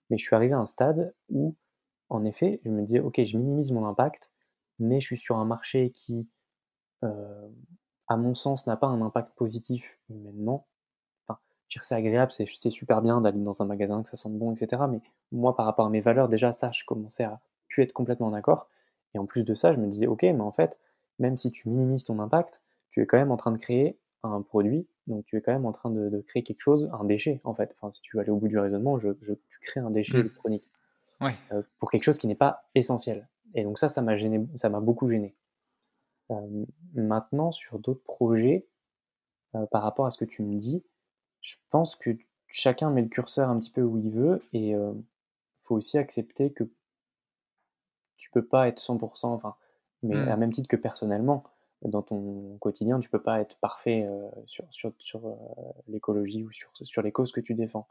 [0.09, 1.55] mais je suis arrivé à un stade où,
[2.09, 4.29] en effet, je me disais, ok, je minimise mon impact,
[4.77, 6.27] mais je suis sur un marché qui
[8.07, 10.67] à mon sens, n'a pas un impact positif humainement.
[11.27, 11.39] Enfin,
[11.81, 14.83] c'est agréable, c'est super bien d'aller dans un magasin, que ça sente bon, etc.
[14.89, 18.31] Mais moi, par rapport à mes valeurs, déjà, ça, je commençais à plus être complètement
[18.31, 18.67] d'accord.
[19.13, 20.79] Et en plus de ça, je me disais, ok, mais en fait,
[21.19, 24.41] même si tu minimises ton impact, tu es quand même en train de créer un
[24.41, 27.53] produit, donc tu es quand même en train de, créer quelque chose, un déchet, en
[27.53, 27.75] fait.
[27.77, 30.21] Enfin, si tu veux aller au bout du raisonnement, je, tu crées un déchet mmh.
[30.21, 30.63] électronique.
[31.51, 33.27] Euh, pour quelque chose qui n'est pas essentiel.
[33.53, 35.33] Et donc ça, ça m'a gêné, ça m'a beaucoup gêné
[36.93, 38.67] maintenant, sur d'autres projets,
[39.71, 40.83] par rapport à ce que tu me dis,
[41.41, 42.11] je pense que
[42.47, 45.03] chacun met le curseur un petit peu où il veut et il
[45.61, 46.63] faut aussi accepter que
[48.17, 49.55] tu peux pas être 100 enfin,
[50.01, 50.39] mais à mmh.
[50.39, 51.43] même titre que personnellement,
[51.83, 54.09] dans ton quotidien, tu peux pas être parfait,
[54.45, 55.37] sur sur sur,
[55.87, 57.87] l'écologie ou sur sur les causes que tu défends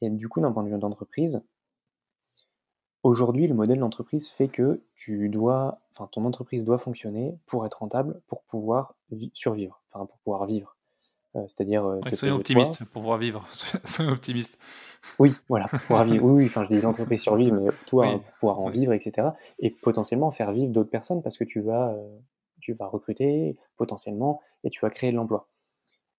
[0.00, 1.42] et du coup, d'un point de vue d'entreprise
[3.06, 7.78] Aujourd'hui, le modèle d'entreprise fait que tu dois, enfin, ton entreprise doit fonctionner pour être
[7.78, 8.96] rentable, pour pouvoir
[9.32, 10.76] survivre, enfin, pour pouvoir vivre.
[11.36, 11.86] Euh, c'est-à-dire.
[11.86, 13.46] Euh, soyez optimiste pour pouvoir vivre.
[13.84, 14.58] soyez optimiste.
[15.20, 16.24] Oui, voilà, pour pouvoir vivre.
[16.24, 19.28] Oui, enfin, je dis l'entreprise survivre, mais toi, pour pouvoir en vivre, etc.
[19.60, 22.18] Et potentiellement faire vivre d'autres personnes parce que tu vas, euh,
[22.58, 25.46] tu vas recruter potentiellement et tu vas créer de l'emploi.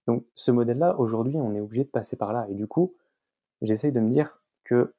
[0.07, 2.47] Donc, ce modèle-là, aujourd'hui, on est obligé de passer par là.
[2.49, 2.95] Et du coup,
[3.61, 4.93] j'essaye de me dire que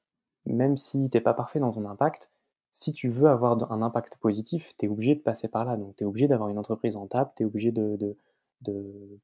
[0.53, 2.31] même si tu n'es pas parfait dans ton impact,
[2.71, 5.77] si tu veux avoir un impact positif, tu es obligé de passer par là.
[5.77, 8.17] Donc tu es obligé d'avoir une entreprise rentable, tu es obligé de,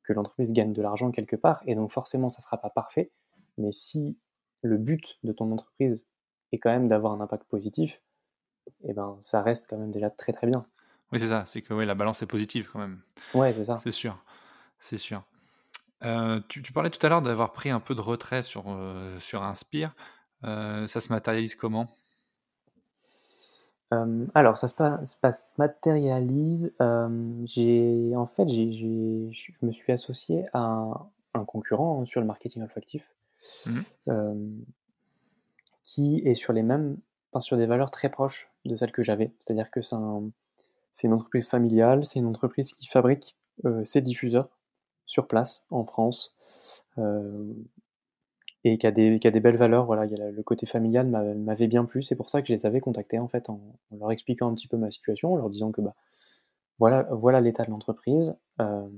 [0.02, 1.62] que l'entreprise gagne de l'argent quelque part.
[1.66, 3.10] Et donc forcément, ça ne sera pas parfait.
[3.58, 4.16] Mais si
[4.62, 6.04] le but de ton entreprise
[6.52, 8.00] est quand même d'avoir un impact positif,
[8.84, 10.66] eh ben, ça reste quand même déjà très très bien.
[11.12, 11.44] Oui, c'est ça.
[11.46, 13.00] C'est que la balance est positive quand même.
[13.34, 13.78] Ouais, c'est ça.
[13.82, 14.18] C'est sûr.
[14.80, 15.22] C'est sûr.
[16.02, 19.42] Euh, tu, parlais tout à l'heure d'avoir pris un peu de retrait sur, euh, sur
[19.42, 19.94] Inspire.
[20.44, 21.88] Euh, ça se matérialise comment?
[23.92, 26.72] Euh, alors, ça se, passe, matérialise.
[26.80, 32.26] Euh, j'ai, en fait, j'ai, je me suis associé à un, concurrent hein, sur le
[32.26, 33.04] marketing olfactif,
[33.66, 33.80] mmh
[35.82, 36.96] qui est sur les mêmes,
[37.30, 39.34] enfin, sur des valeurs très proches de celles que j'avais.
[39.38, 39.96] C'est-à-dire que c'est,
[40.92, 43.36] c'est une entreprise familiale, c'est une entreprise qui fabrique
[43.84, 44.48] ses diffuseurs
[45.04, 46.38] sur place en France
[48.64, 49.84] et qui a des, qui des belles valeurs.
[49.86, 52.02] Voilà, a le côté familial m'avait bien plu.
[52.02, 53.60] C'est pour ça que je les avais contactés en fait en,
[53.92, 55.94] leur expliquant un petit peu ma situation, en leur disant que bah,
[56.78, 58.36] voilà, voilà l'état de l'entreprise.
[58.60, 58.88] Euh,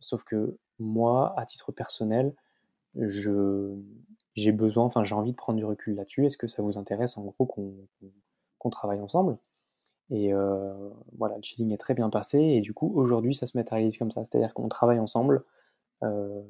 [0.00, 2.34] sauf que moi, à titre personnel,
[2.94, 3.74] je
[4.34, 6.26] j'ai besoin, enfin j'ai envie de prendre du recul là-dessus.
[6.26, 9.38] Est-ce que ça vous intéresse en gros qu'on travaille ensemble?
[10.10, 12.38] Et euh, voilà, le feeling est très bien passé.
[12.38, 14.24] Et du coup, aujourd'hui, ça se matérialise comme ça.
[14.24, 15.44] C'est-à-dire qu'on travaille ensemble.
[16.02, 16.42] Euh,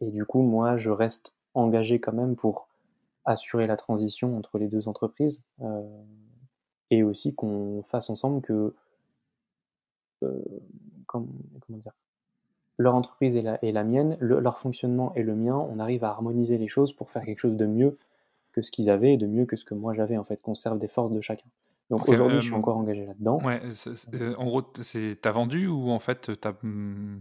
[0.00, 2.68] et du coup, moi, je reste engagé quand même pour
[3.24, 5.82] assurer la transition entre les deux entreprises euh,
[6.90, 8.74] et aussi qu'on fasse ensemble que
[10.22, 10.42] euh,
[11.06, 11.28] comment,
[11.68, 11.92] dire
[12.78, 16.08] leur entreprise et la, et la mienne, leur fonctionnement et le mien, on arrive à
[16.08, 17.98] harmoniser les choses pour faire quelque chose de mieux
[18.52, 20.54] que ce qu'ils avaient et de mieux que ce que moi j'avais en fait, qu'on
[20.54, 21.48] serve des forces de chacun.
[21.90, 23.38] Donc aujourd'hui, je suis euh, encore engagé là-dedans.
[23.42, 23.60] Ouais,
[24.38, 27.20] en gros, t'as vendu ou en fait, t'as hmm,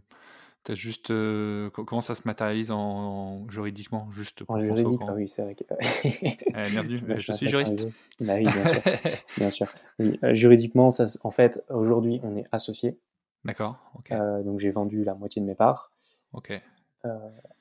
[0.64, 5.56] T'as juste euh, comment ça se matérialise en, juridiquement juste En juridique, oui, c'est vrai.
[5.56, 5.64] Que...
[6.04, 7.88] Eh, bienvenue, je suis juriste.
[8.20, 8.82] Bah oui, bien sûr.
[9.38, 9.68] bien sûr.
[9.98, 13.00] Oui, euh, juridiquement, ça, en fait, aujourd'hui, on est associé.
[13.44, 13.78] D'accord.
[14.12, 15.92] Euh, donc j'ai vendu la moitié de mes parts.
[16.34, 16.54] Ok.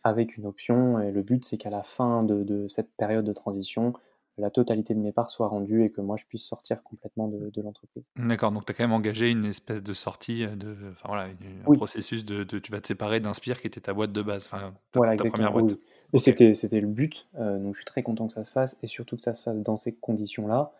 [0.04, 1.00] avec une option.
[1.00, 3.94] Et le but, c'est qu'à la fin de, de, cette période de transition,
[4.40, 7.50] la totalité de mes parts soit rendue et que moi je puisse sortir complètement de,
[7.50, 8.10] de l'entreprise.
[8.16, 11.74] D'accord, donc tu as quand même engagé une espèce de sortie, de, enfin voilà, un
[11.74, 15.16] processus de, tu vas te séparer d'Inspire qui était ta boîte de base, enfin voilà,
[15.16, 15.76] première boîte.
[16.12, 18.86] Et c'était, c'était le but, donc je suis très content que ça se fasse et
[18.86, 20.72] surtout que ça se fasse dans ces conditions-là.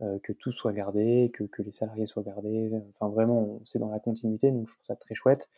[0.00, 2.70] Euh, que tout soit gardé, que, que, les salariés soient gardés.
[2.94, 5.48] Enfin, vraiment, c'est dans la continuité, donc je trouve ça très chouette.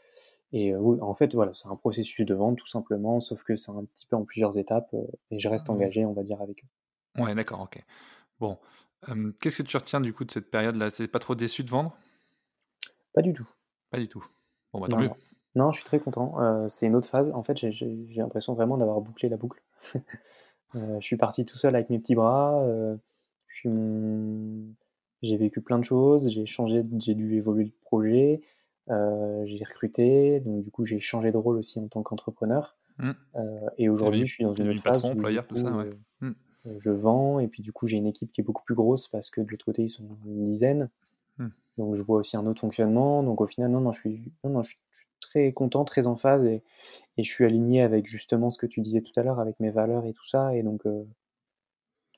[0.55, 3.70] Et euh, en fait, voilà, c'est un processus de vente tout simplement, sauf que c'est
[3.70, 6.40] un petit peu en plusieurs étapes euh, et je reste mmh engagé, on va dire,
[6.40, 6.68] avec eux.
[7.18, 7.83] Ouais, d'accord, ok.
[8.38, 8.59] Bon,
[9.40, 10.90] qu'est-ce que tu retiens du coup de cette période-là?
[10.90, 11.96] C'est pas trop déçu de vendre?
[13.12, 13.49] Pas du tout.
[13.90, 14.25] Pas du tout.
[14.73, 15.11] Bon, bah tant mieux.
[15.57, 15.73] Non.
[15.73, 16.68] je suis très content.
[16.68, 17.31] c'est une autre phase.
[17.35, 19.62] En fait, j'ai l'impression vraiment d'avoir bouclé la boucle.
[20.75, 22.64] je suis parti tout seul avec mes petits bras.
[25.23, 28.40] J'ai vécu plein de choses, j'ai changé, j'ai dû évoluer le projet,
[28.88, 32.77] j'ai recruté, donc du coup j'ai changé de rôle aussi en tant qu'entrepreneur.
[32.99, 33.12] Mmh.
[33.79, 36.31] Et aujourd'hui, je suis dans une phase où tout ça, euh, mmh.
[36.79, 39.31] Je vends et puis du coup j'ai une équipe qui est beaucoup plus grosse parce
[39.31, 40.90] que de l'autre côté ils sont une dizaine.
[41.38, 41.49] Mmh.
[41.79, 43.23] Donc je vois aussi un autre fonctionnement.
[43.23, 46.16] Donc au final, non, non, je suis, non, non, je suis très content, très en
[46.16, 46.62] phase et,
[47.16, 49.70] et, je suis aligné avec justement ce que tu disais tout à l'heure, avec mes
[49.70, 50.55] valeurs et tout ça.
[50.55, 50.83] Et donc,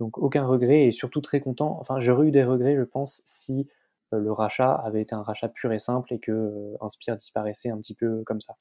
[0.03, 1.79] donc aucun regret et surtout très content.
[1.81, 3.69] Enfin, j'aurais eu des regrets, je pense, si
[4.13, 7.71] euh, le rachat avait été un rachat pur et simple et que euh, Inspire disparaissait
[7.71, 8.57] un petit peu comme ça.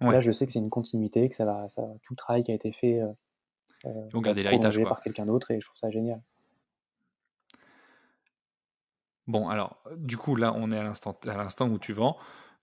[0.00, 2.50] Là, je sais que c'est une continuité, que ça va, ça, tout le travail qui
[2.52, 3.00] a été fait
[3.86, 6.20] euh, euh par quelqu'un d'autre et je trouve ça génial.
[9.26, 12.16] Bon, alors, du coup, là, on est à l'instant où tu vends.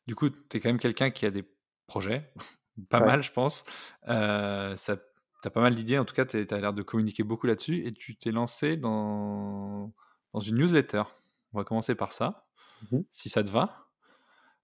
[0.08, 1.46] Du coup, tu es quand même quelqu'un qui a des
[1.88, 2.32] projets,
[2.90, 3.66] pas mal, je pense.
[4.06, 4.98] ça
[5.44, 7.86] tu as pas mal d'idées, en tout cas, tu as l'air de communiquer beaucoup là-dessus,
[7.86, 9.92] et tu t'es lancé dans,
[10.32, 11.04] dans une newsletter.
[11.52, 12.48] On va commencer par ça,
[12.92, 13.83] mmh si ça te va.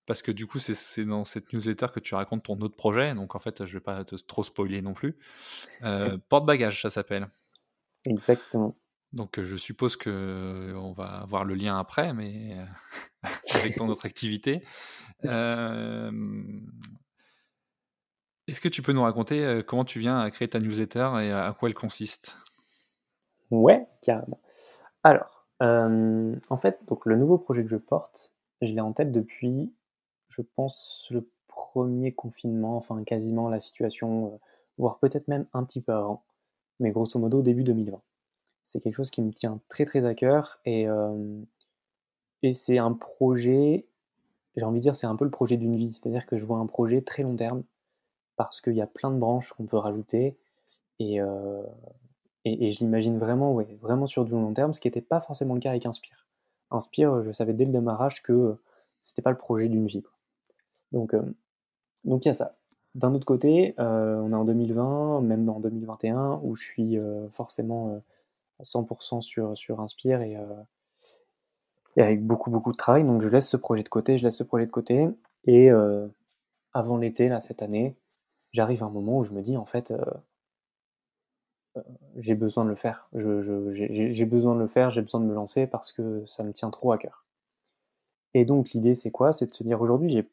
[0.09, 3.35] Parce que du coup, c'est dans cette newsletter que tu racontes ton autre projet, donc
[3.35, 5.15] en fait, je vais pas te trop spoiler non plus.
[5.83, 7.27] Euh, Porte-bagages, ça s'appelle.
[8.07, 8.75] Exactement.
[9.13, 12.57] Donc je suppose que on va avoir le lien après, mais
[13.53, 14.63] avec ton autre activité.
[15.25, 16.11] Euh,
[18.47, 21.31] est-ce que tu peux nous raconter euh, comment tu viens à créer ta newsletter et
[21.31, 22.35] à quoi elle consiste?
[23.51, 24.41] Ouais, carrément.
[25.03, 28.31] Alors, euh, en fait, donc le nouveau projet que je porte,
[28.63, 29.71] je l'ai en tête depuis,
[30.39, 34.37] je pense, le premier confinement, enfin quasiment la situation, euh,
[34.77, 36.23] voire peut-être même un petit peu avant,
[36.79, 38.01] mais grosso modo début 2020.
[38.63, 40.87] C'est quelque chose qui me tient très très à cœur et,
[42.43, 43.87] et c'est un projet,
[44.55, 46.57] j'ai envie de dire, c'est un peu le projet d'une vie, c'est-à-dire que je vois
[46.57, 47.63] un projet très long terme
[48.35, 50.37] parce qu'il y a plein de branches qu'on peut rajouter
[50.99, 51.63] et, euh,
[52.45, 55.55] et, je l'imagine vraiment, ouais, vraiment sur du long terme, ce qui n'était pas forcément
[55.55, 56.27] le cas avec Inspire.
[56.71, 58.57] Inspire, je savais dès le démarrage que
[59.01, 60.03] c'était pas le projet d'une vie.
[60.91, 61.21] Donc, euh,
[62.03, 62.55] donc il y a ça.
[62.95, 66.97] D'un autre côté, euh, on est en 2020, même en 2021, où je suis
[67.31, 68.01] forcément
[68.59, 70.37] à 100% sur, Inspire et,
[71.95, 73.03] et, avec beaucoup beaucoup de travail.
[73.03, 75.07] Donc je laisse ce projet de côté, je laisse ce projet de côté.
[75.45, 75.69] Et
[76.73, 77.95] avant l'été, là, cette année,
[78.51, 80.03] j'arrive à un moment où je me dis en fait, euh,
[81.77, 81.81] euh,
[82.17, 83.09] j'ai besoin de le faire.
[83.13, 86.69] j'ai besoin de le faire, j'ai besoin de me lancer parce que ça me tient
[86.69, 87.25] trop à cœur.
[88.33, 89.31] Et donc l'idée c'est quoi?
[89.31, 90.29] C'est de se dire aujourd'hui j'ai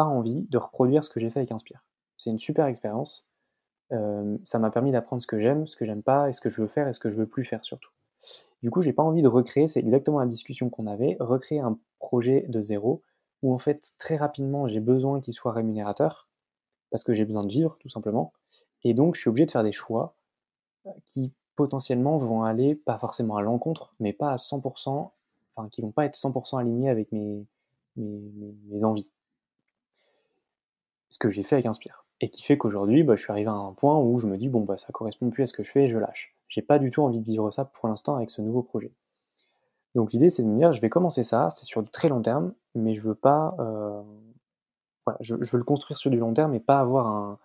[0.00, 1.84] pas envie de reproduire ce que j'ai fait avec Inspire.
[2.16, 3.28] C'est une super expérience.
[3.92, 6.48] Euh, ça m'a permis d'apprendre ce que j'aime, ce que j'aime pas, et ce que
[6.48, 7.90] je veux faire et ce que je veux plus faire surtout.
[8.62, 11.78] Du coup, j'ai pas envie de recréer, c'est exactement la discussion qu'on avait, recréer un
[11.98, 13.02] projet de zéro
[13.42, 16.30] où en fait très rapidement j'ai besoin qu'il soit rémunérateur
[16.90, 18.32] parce que j'ai besoin de vivre, tout simplement.
[18.84, 20.14] Et donc, je suis obligé de faire des choix
[20.86, 25.10] euh, qui potentiellement vont aller, pas forcément à l'encontre, mais pas à 100%,
[25.54, 27.44] enfin, qui vont pas être 100% alignés avec mes,
[27.96, 29.10] mes, envies.
[31.10, 32.06] Ce que j'ai fait avec Inspire.
[32.22, 34.48] Et qui fait qu'aujourd'hui, bah, je suis arrivé à un point où je me dis,
[34.48, 36.34] bon, bah, ça correspond plus à ce que je fais, je lâche.
[36.48, 38.92] J'ai pas du tout envie de vivre ça pour l'instant avec ce nouveau projet.
[39.94, 42.22] Donc l'idée, c'est de me dire, je vais commencer ça, c'est sur du très long
[42.22, 44.02] terme, mais je veux pas euh,
[45.20, 47.38] je, veux le construire sur du long terme et pas avoir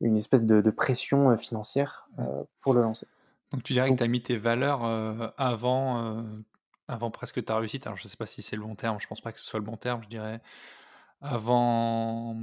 [0.00, 3.06] une espèce de, pression euh, financière euh, pour le lancer.
[3.52, 6.24] Donc tu dirais que tu as mis tes valeurs euh, avant,
[6.88, 7.86] avant presque ta réussite.
[7.86, 9.38] Alors je ne sais pas si c'est le long terme, je ne pense pas que
[9.38, 10.40] ce soit le bon terme, je dirais.
[11.22, 12.36] Avant,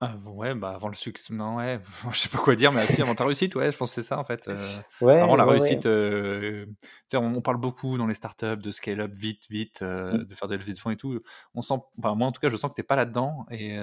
[0.00, 1.80] avant, ouais, bah avant le succès, non, ouais,
[2.12, 4.06] je sais pas quoi dire, mais aussi avant ta réussite, ouais, je pense que c'est
[4.06, 4.48] ça en fait.
[4.48, 6.66] Euh, ouais, avant la réussite, euh,
[7.14, 10.24] on, on, parle beaucoup dans les startups de scale up vite, vite, euh, mmh.
[10.24, 11.20] de faire des levées de fonds et tout.
[11.54, 13.78] On sent, enfin, moi en tout cas, je sens que t'es pas là-dedans et,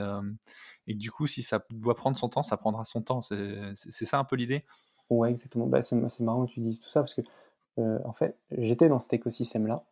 [0.88, 3.22] et du coup, si ça doit prendre son temps, ça prendra son temps.
[3.22, 4.66] C'est ça un peu l'idée.
[5.10, 5.66] Ouais, exactement.
[5.66, 7.22] Bah, c'est marrant que tu dises tout ça parce que
[7.78, 9.86] en fait, j'étais dans cet écosystème-là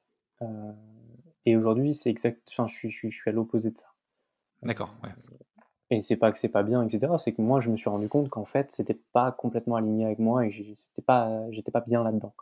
[1.46, 2.48] et aujourd'hui, c'est exact.
[2.52, 3.88] Enfin, je suis, je suis, je suis à l'opposé de ça.
[4.62, 4.94] D'accord.
[5.04, 5.10] Ouais
[5.90, 7.14] Et c'est pas que c'est pas bien, etc.
[7.18, 10.20] C'est que moi, je me suis rendu compte qu'en fait, c'était pas complètement aligné avec
[10.20, 12.34] moi et c'était pas, j'étais pas bien là-dedans.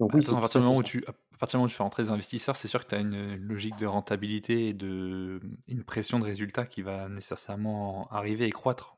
[0.00, 1.82] Donc, oui, à partir du moment où tu, à partir du moment où tu fais
[1.82, 5.84] rentrer des investisseurs, c'est sûr que tu as une logique de rentabilité et de, une
[5.84, 8.96] pression de résultat qui va nécessairement arriver et croître.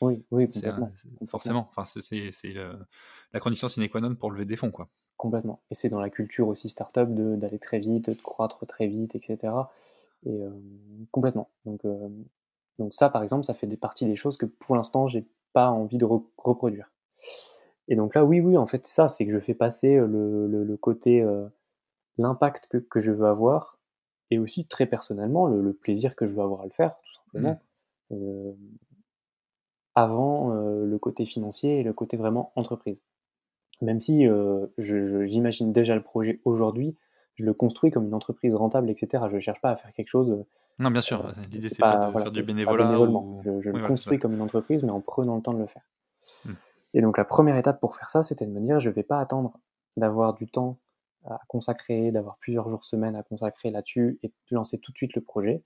[0.00, 0.90] Oui, oui, complètement.
[1.28, 1.68] Forcément.
[1.74, 2.54] Enfin, c'est
[3.32, 4.88] la condition sine qua non pour lever des fonds, quoi.
[5.16, 5.60] Complètement.
[5.70, 9.52] Et c'est dans la culture aussi startup d'aller très vite, de croître très vite, etc.
[10.24, 10.50] Et euh,
[11.10, 11.50] complètement.
[11.66, 12.08] Donc, euh,
[12.78, 15.70] donc ça, par exemple, ça fait des parties des choses que pour l'instant, j'ai pas
[15.70, 16.90] envie de reproduire.
[17.88, 20.06] Et donc là, oui, oui, en fait, c'est ça, c'est que je fais passer euh,
[20.06, 21.46] le, côté, euh,
[22.16, 23.78] l'impact que, je veux avoir,
[24.30, 27.60] et aussi très personnellement, le, plaisir que je veux avoir à le faire, tout simplement,
[28.10, 28.52] mmh.
[29.96, 33.02] Euh, avant le côté financier et le côté vraiment entreprise.
[33.82, 34.26] Même si
[34.78, 36.96] j'imagine déjà le projet aujourd'hui,
[37.34, 39.24] je le construis comme une entreprise rentable, etc.
[39.30, 40.44] Je ne cherche pas à faire quelque chose
[40.80, 41.26] non, bien sûr.
[41.26, 42.90] Euh, L'idée, c'est pas, de faire du bénévolat.
[43.60, 45.82] Je, le construis comme une entreprise, mais en prenant le temps de le faire.
[46.46, 46.54] Hmm.
[46.94, 49.02] Et donc, la première étape pour faire ça, c'était de me dire je ne vais
[49.02, 49.52] pas attendre
[49.98, 50.78] d'avoir du temps
[51.26, 55.14] à consacrer, d'avoir plusieurs jours, semaines à consacrer là-dessus et de lancer tout de suite
[55.14, 55.62] le projet.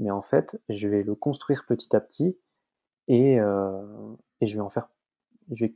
[0.00, 2.36] Mais en fait, je vais le construire petit à petit
[3.08, 3.82] et, euh,
[4.40, 4.88] et je vais en faire.
[5.50, 5.74] Je vais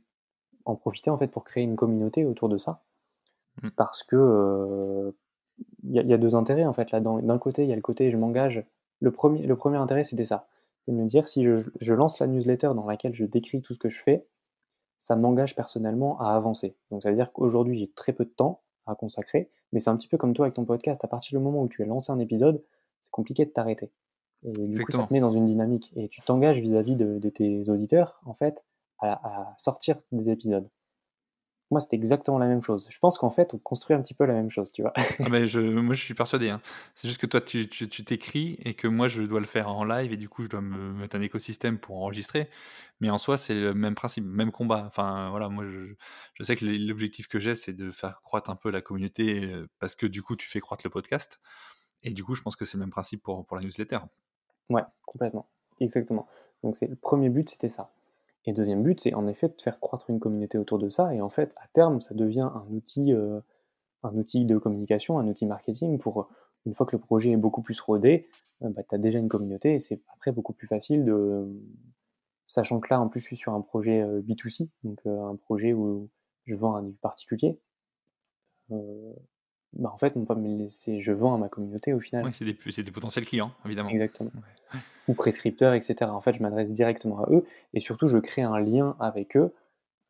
[0.65, 2.81] en profiter en fait pour créer une communauté autour de ça.
[3.61, 3.69] Hmm.
[3.75, 5.11] Parce que euh,
[5.83, 6.99] il y, a deux intérêts en fait là.
[7.01, 8.63] D'un côté, il y a le côté je m'engage
[8.99, 10.47] le premier, le premier intérêt, c'était ça.
[10.85, 13.79] C'est de me dire, si je, lance la newsletter dans laquelle je décris tout ce
[13.79, 14.25] que je fais,
[14.97, 16.75] ça m'engage personnellement à avancer.
[16.91, 19.95] Donc ça veut dire qu'aujourd'hui, j'ai très peu de temps à consacrer, mais c'est un
[19.95, 21.03] petit peu comme toi avec ton podcast.
[21.03, 22.63] À partir du moment où tu as lancé un épisode,
[23.01, 23.91] c'est compliqué de t'arrêter.
[24.43, 25.91] Et du coup, ça te met dans une dynamique.
[25.95, 28.63] Et tu t'engages vis-à-vis de, tes auditeurs, en fait,
[28.99, 30.69] à sortir des épisodes.
[31.71, 32.89] Moi, c'était exactement la même chose.
[32.91, 34.91] Je pense qu'en fait, on construit un petit peu la même chose, tu vois.
[34.95, 36.49] Ah je, moi, je suis persuadé.
[36.49, 36.61] Hein.
[36.95, 40.11] C'est juste que toi, tu t'écris et que moi, je dois le faire en live
[40.11, 42.49] et du coup, je dois me mettre un écosystème pour enregistrer.
[43.01, 44.83] Mais en soi, c'est le même principe, même combat.
[44.87, 45.93] Enfin, voilà, moi, je,
[46.33, 49.69] je sais que l'objectif que j'ai, c'est de faire croître un peu la communauté euh,
[49.77, 51.39] parce que du coup, tu fais croître le podcast.
[52.01, 53.99] Et du coup, je pense que c'est le même principe pour, pour la newsletter.
[54.69, 55.47] Ouais, complètement.
[55.79, 56.27] Exactement.
[56.63, 57.91] Donc, c'est le premier but, c'était ça.
[58.45, 61.13] Et deuxième but, c'est en effet de faire croître une communauté autour de ça.
[61.13, 63.39] Et en fait, à terme, ça devient un outil, euh,
[64.03, 66.29] de communication, un outil marketing pour,
[66.65, 68.27] une fois que le projet est beaucoup plus rodé,
[68.63, 71.47] euh, bah, tu déjà une communauté et c'est après beaucoup plus facile de.
[72.47, 75.73] Sachant que là, en plus, je suis sur un projet euh, B2C, donc un projet
[75.73, 76.09] où
[76.45, 77.59] je vends à du particulier
[79.73, 82.29] bah, en fait, je vends à ma communauté au final.
[82.33, 83.89] C'est des, potentiels clients, évidemment.
[83.89, 84.31] Exactement.
[85.07, 85.95] Ou prescripteurs, etc.
[86.11, 89.53] En fait, je m'adresse directement à eux et surtout, je crée un lien avec eux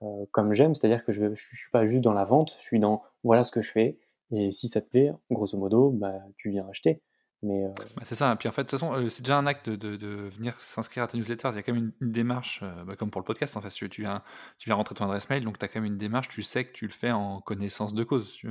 [0.02, 2.80] euh, comme j'aime, c'est-à-dire que je ne suis pas juste dans la vente, je suis
[2.80, 3.98] dans voilà ce que je fais
[4.32, 7.02] et si ça te plaît, grosso modo, bah, tu viens acheter.
[7.42, 8.36] Mais euh, bah, c'est ça.
[8.36, 11.04] Puis en fait, de toute façon, euh, c'est déjà un acte de, de, venir s'inscrire
[11.04, 11.50] à ta newsletter.
[11.52, 13.56] Il y a quand même une, démarche, euh, bah, comme pour le podcast.
[13.56, 14.24] En fait, tu, tu, viens,
[14.58, 16.28] tu viens rentrer ton adresse mail, donc tu as quand même une démarche.
[16.28, 18.42] Tu sais que tu le fais en connaissance de cause.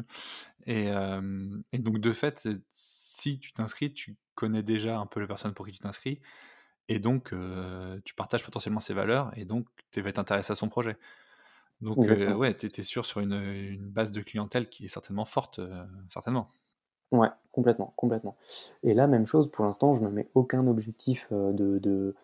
[0.66, 0.86] Et,
[1.72, 5.66] et, donc, de fait, si tu t'inscris, tu connais déjà un peu la personne pour
[5.66, 6.20] qui tu t'inscris.
[6.88, 7.34] Et donc,
[8.04, 9.30] tu partages potentiellement ses valeurs.
[9.36, 10.96] Et donc, tu vas être intéressé à son projet.
[11.80, 15.60] Donc, ouais, tu es, sûr sur une, une, base de clientèle qui est certainement forte,
[16.10, 16.48] certainement.
[17.12, 18.36] Ouais, complètement, complètement.
[18.82, 22.14] Et là, même chose, pour l'instant, je ne me mets aucun objectif euh, de,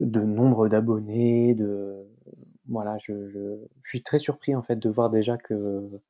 [0.00, 2.06] de, nombre d'abonnés, de
[2.68, 6.00] voilà, je, je, suis très surpris en fait de voir déjà que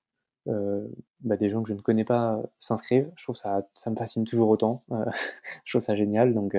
[0.49, 0.88] euh,
[1.21, 3.12] bah, des gens que je ne connais pas s'inscrivent.
[3.17, 4.83] Je trouve ça, ça me fascine toujours autant.
[4.93, 5.05] Euh,
[5.64, 6.57] je trouve ça génial, donc,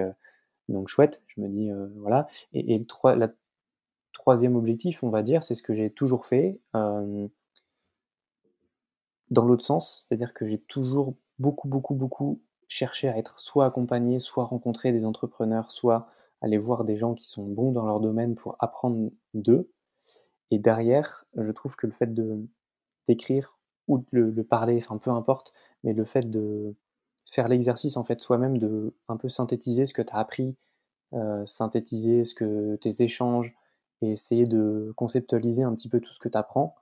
[0.69, 1.23] donc chouette.
[1.27, 2.27] Je me dis voilà.
[2.53, 3.29] Et, le la
[4.13, 6.59] troisième objectif, on va dire, c'est ce que j'ai toujours fait
[9.29, 14.19] dans l'autre sens, c'est-à-dire que j'ai toujours beaucoup, beaucoup, beaucoup cherché à être soit accompagné,
[14.19, 16.07] soit rencontrer des entrepreneurs, soit
[16.41, 19.71] aller voir des gens qui sont bons dans leur domaine pour apprendre d'eux.
[20.51, 22.47] Et derrière, je trouve que le fait de
[23.07, 23.57] d'écrire
[23.87, 25.51] ou de le, parler, enfin peu importe,
[25.83, 26.75] mais le fait de
[27.25, 30.55] faire l'exercice en fait soi-même de un peu synthétiser ce que tu as appris,
[31.13, 33.55] euh, synthétiser ce que tes échanges
[34.01, 36.75] et essayer de conceptualiser un petit peu tout ce que tu apprends,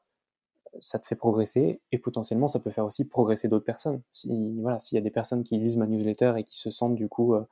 [0.80, 4.02] ça te fait progresser et potentiellement ça peut faire aussi progresser d'autres personnes.
[4.12, 6.96] Si voilà, s'il y a des personnes qui lisent ma newsletter et qui se sentent
[6.96, 7.46] du coup, euh,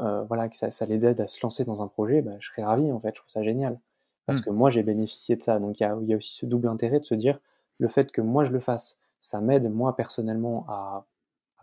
[0.00, 2.64] euh, voilà, que ça, les aide à se lancer dans un projet, bah, je serais
[2.64, 3.14] ravi en fait.
[3.14, 3.78] Je trouve ça génial
[4.26, 4.44] parce mmh.
[4.44, 5.58] que moi j'ai bénéficié de ça.
[5.58, 7.38] Donc il y a, aussi ce double intérêt de se dire
[7.78, 11.06] le fait que moi je le fasse, ça m'aide moi personnellement à,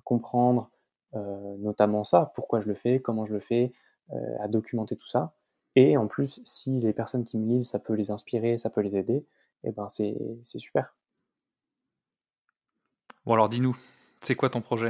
[0.04, 0.70] comprendre
[1.16, 3.74] euh, notamment ça, pourquoi je le fais, comment je le fais,
[4.40, 5.34] à documenter tout ça.
[5.76, 8.80] Et en plus, si les personnes qui me lisent, ça peut les inspirer, ça peut
[8.80, 9.26] les aider,
[9.64, 10.96] et ben c'est super.
[13.26, 13.76] Bon alors dis-nous,
[14.22, 14.90] c'est quoi ton projet?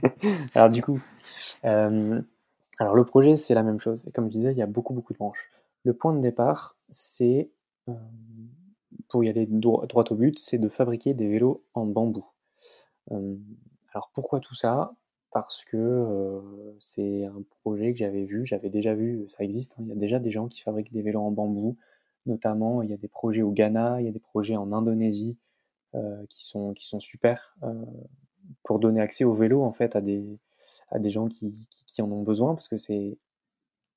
[0.54, 1.00] Alors du coup,
[1.64, 2.20] euh,
[2.78, 4.06] Alors le projet, c'est la même chose.
[4.06, 5.50] Et comme je disais, il y a beaucoup, beaucoup de branches.
[5.84, 7.50] Le point de départ, c'est,
[7.88, 7.94] euh,
[9.08, 12.26] pour y aller droit, au but, c'est de fabriquer des vélos en bambou.
[13.12, 13.36] Euh,
[13.92, 14.92] alors pourquoi tout ça?
[15.32, 16.42] Parce que
[16.78, 19.82] c'est un projet que j'avais vu, j'avais déjà vu, ça existe, hein.
[19.82, 21.76] il y a déjà des gens qui fabriquent des vélos en bambou,
[22.26, 25.36] notamment il y a des projets au Ghana, il y a des projets en Indonésie
[26.28, 27.56] qui, sont, qui sont super
[28.64, 30.38] pour donner accès au vélo en fait à des,
[30.90, 31.54] à des gens qui,
[31.86, 33.18] qui, en ont besoin parce que c'est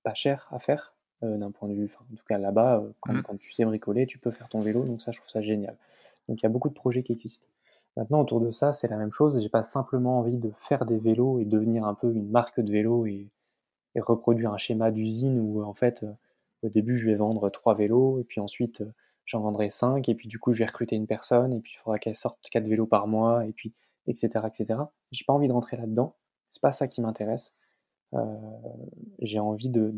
[0.04, 0.94] pas cher à faire
[1.24, 3.24] euh, d'un point de vue, en tout cas là-bas, euh, quand, mmh.
[3.24, 5.76] quand, tu sais bricoler, tu peux faire ton vélo, donc ça je trouve ça génial.
[6.28, 7.48] Donc il y a beaucoup de projets qui existent.
[7.96, 10.98] Maintenant autour de ça, c'est la même chose, j'ai pas simplement envie de faire des
[10.98, 13.28] vélos et devenir un peu une marque de vélo et,
[13.96, 16.12] et reproduire un schéma d'usine où en fait euh,
[16.64, 18.84] au début je vais vendre trois vélos et puis ensuite
[19.26, 21.80] j'en vendrai cinq et puis du coup je vais recruter une personne et puis il
[21.80, 23.74] faudra qu'elle sorte quatre vélos par mois et puis
[24.08, 24.76] etc etc.
[25.12, 26.16] J'ai pas envie de rentrer là-dedans.
[26.50, 27.54] C'est pas ça qui m'intéresse.
[28.14, 28.36] Euh,
[29.20, 29.94] j'ai envie de,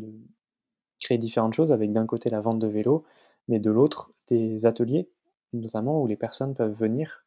[1.00, 3.04] créer différentes choses avec d'un côté la vente de vélos,
[3.48, 5.10] mais de l'autre des ateliers,
[5.52, 7.26] notamment où les personnes peuvent venir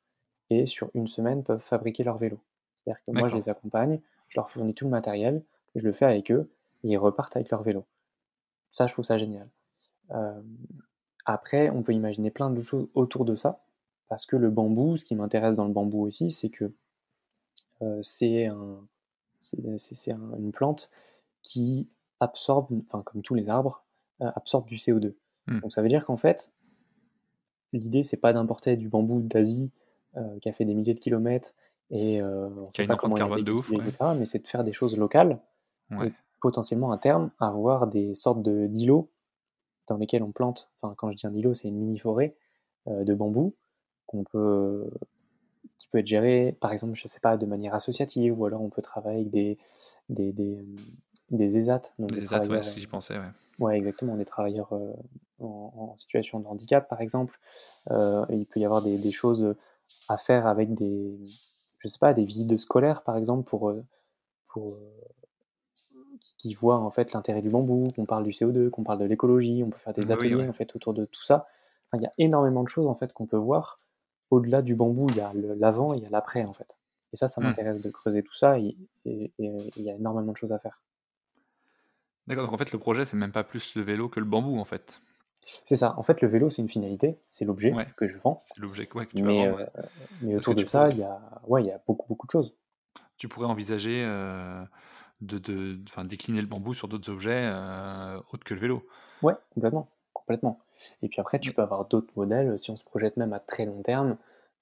[0.50, 2.40] et sur une semaine peuvent fabriquer leur vélo.
[2.76, 5.44] C'est-à-dire que moi je les accompagne, je leur fournis tout le matériel,
[5.76, 6.52] je le fais avec eux
[6.84, 7.86] et ils repartent avec leur vélo.
[8.72, 9.50] Ça, je trouve ça génial.
[10.12, 10.42] Euh,
[11.26, 13.64] après, on peut imaginer plein de choses autour de ça,
[14.08, 16.72] parce que le bambou, ce qui m'intéresse dans le bambou aussi, c'est que
[17.82, 18.88] euh, c'est un,
[19.40, 19.58] c'est
[20.12, 20.90] une plante
[21.42, 21.88] qui
[22.20, 23.84] absorbe, enfin comme tous les arbres,
[24.22, 25.14] euh, absorbe du CO2.
[25.48, 25.60] Mmh.
[25.60, 26.52] Donc ça veut dire qu'en fait,
[27.72, 29.72] l'idée c'est pas d'importer du bambou d'Asie
[30.42, 31.54] qui a fait des milliers de kilomètres
[31.92, 33.94] et on sait pas comment carbone de ouf, etc.
[34.18, 35.40] Mais c'est de faire des choses locales
[35.92, 36.12] et
[36.42, 39.10] potentiellement à terme avoir des sortes de d'îlots
[39.88, 40.70] dans lesquels on plante.
[40.82, 42.36] Enfin quand je dis un îlot, c'est une mini forêt
[42.88, 43.56] de bambou
[44.08, 44.90] qu'on peut
[45.80, 48.70] qui peut être géré, par exemple, je sais pas, de manière associative, ou alors on
[48.70, 49.58] peut travailler avec des,
[50.10, 50.66] des, des, euh,
[51.32, 51.82] des ESAT.
[51.98, 53.32] Donc des ESAT, ouais, j'y pensais, ouais.
[53.60, 54.94] Ouais, exactement, des travailleurs euh,
[55.40, 57.40] en, situation de handicap, par exemple.
[57.92, 59.56] Euh, il peut y avoir des, des, choses
[60.08, 61.18] à faire avec des,
[61.80, 63.74] je sais pas, des visites scolaires, par exemple, pour,
[64.48, 64.78] pour
[66.38, 69.64] qui voient en fait l'intérêt du bambou, qu'on parle du CO2, qu'on parle de l'écologie,
[69.66, 71.48] on peut faire des bah ateliers en fait autour de tout ça.
[71.94, 73.80] il y a énormément de choses en fait qu'on peut voir
[74.32, 76.78] au-delà du bambou, il y a l'avant et il y a l'après, en fait.
[77.14, 77.44] Et ça, ça mmh.
[77.44, 79.32] m'intéresse de creuser tout ça, et, il
[79.78, 80.82] y a énormément de choses à faire.
[82.28, 84.60] D'accord, donc en fait, le projet, c'est même pas plus le vélo que le bambou,
[84.60, 85.02] en fait.
[85.66, 85.96] C'est ça.
[85.98, 88.38] En fait, le vélo, c'est une finalité, c'est l'objet que je vends.
[88.40, 89.70] C'est l'objet que tu mais, vas vendre.
[89.76, 89.82] Euh,
[90.22, 92.54] mais autour de ça, il y, a, ouais, y a beaucoup, beaucoup de choses.
[93.18, 94.64] Tu pourrais envisager euh,
[95.22, 98.88] de, de décliner le bambou sur d'autres objets euh, autres que le vélo.
[99.22, 99.90] Ouais, complètement
[100.30, 100.60] complètement.
[101.02, 103.66] Et puis après, tu peux avoir d'autres modèles, si on se projette même à très
[103.66, 104.18] long terme.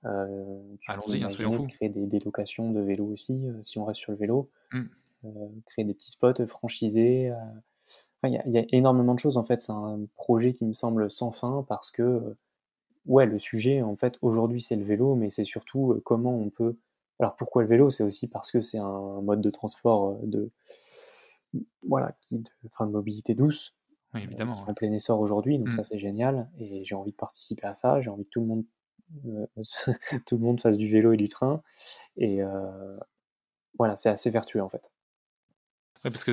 [0.05, 1.67] Euh, Allons-y, hein, soyons fous.
[1.67, 4.49] Créer des, locations de vélos aussi, euh, si on reste sur le vélo.
[4.73, 5.29] Euh,
[5.65, 7.33] créer des petits spots franchisés.
[8.23, 9.59] il y, a énormément de choses en fait.
[9.59, 12.35] C'est un projet qui me semble sans fin parce que,
[13.05, 16.77] ouais, le sujet en fait aujourd'hui c'est le vélo, mais c'est surtout comment on peut.
[17.19, 17.89] Alors pourquoi le vélo?
[17.89, 20.51] C'est aussi parce que c'est un mode de transport de,
[21.87, 23.73] voilà, qui, de, enfin, de mobilité douce.
[24.13, 24.63] Oui, évidemment.
[24.65, 25.85] en plein essor aujourd'hui, donc ça mmh.
[25.85, 26.49] c'est génial.
[26.59, 28.01] Et j'ai envie de participer à ça.
[28.01, 28.65] J'ai envie que tout le monde,
[29.25, 29.45] euh,
[30.25, 31.61] tout le monde fasse du vélo et du train.
[32.15, 32.97] Et euh,
[33.77, 34.91] voilà, c'est assez vertueux en fait.
[36.05, 36.31] Ouais, parce que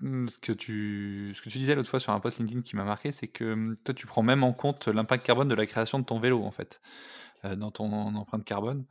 [0.00, 2.76] mmh, ce que tu, ce que tu disais l'autre fois sur un post LinkedIn qui
[2.76, 5.66] m'a marqué, c'est que mmh, toi tu prends même en compte l'impact carbone de la
[5.66, 6.80] création de ton vélo en fait,
[7.44, 8.86] euh, dans ton empreinte carbone.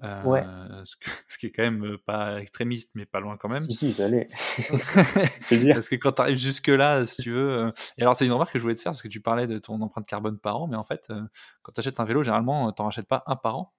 [0.00, 0.42] Ouais.
[0.44, 0.84] Euh,
[1.28, 3.68] ce, qui est quand même euh, pas extrémiste, mais pas loin quand même.
[3.68, 4.28] Si, si, ça l'est.
[5.74, 7.50] parce que quand tu arrives jusque-là, si tu veux.
[7.50, 9.46] Euh, et alors, c'est une remarque que je voulais te faire, parce que tu parlais
[9.46, 11.12] de ton empreinte carbone par an, mais en fait,
[11.62, 13.72] quand tu achètes un vélo, généralement, tu n'en rachètes pas un par an.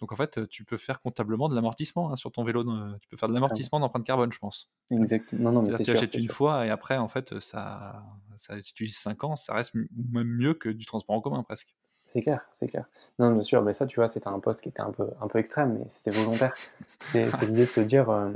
[0.00, 2.62] Donc en fait, tu peux faire comptablement de l'amortissement hein, sur ton vélo.
[3.00, 4.70] Tu peux faire de l'amortissement d'empreinte carbone, je pense.
[4.90, 5.50] Exactement.
[5.50, 8.04] Non, non, mais c'est Tu achètes une fois et après, en fait, ça,
[8.36, 11.42] ça, si tu utilises 5 ans, ça reste même mieux que du transport en commun
[11.42, 11.74] presque.
[12.06, 12.86] C'est clair, c'est clair.
[13.18, 15.26] Non, bien sûr, mais ça, tu vois, c'était un poste qui était un peu, un
[15.26, 16.54] peu extrême, mais c'était volontaire.
[17.00, 18.30] c'est l'idée de se dire, euh,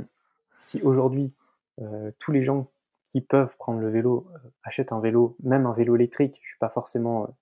[0.61, 1.33] si aujourd'hui,
[1.81, 2.69] euh, tous les gens
[3.07, 6.59] qui peuvent prendre le vélo euh, achètent un vélo, même un vélo électrique, je suis
[6.59, 7.33] pas forcément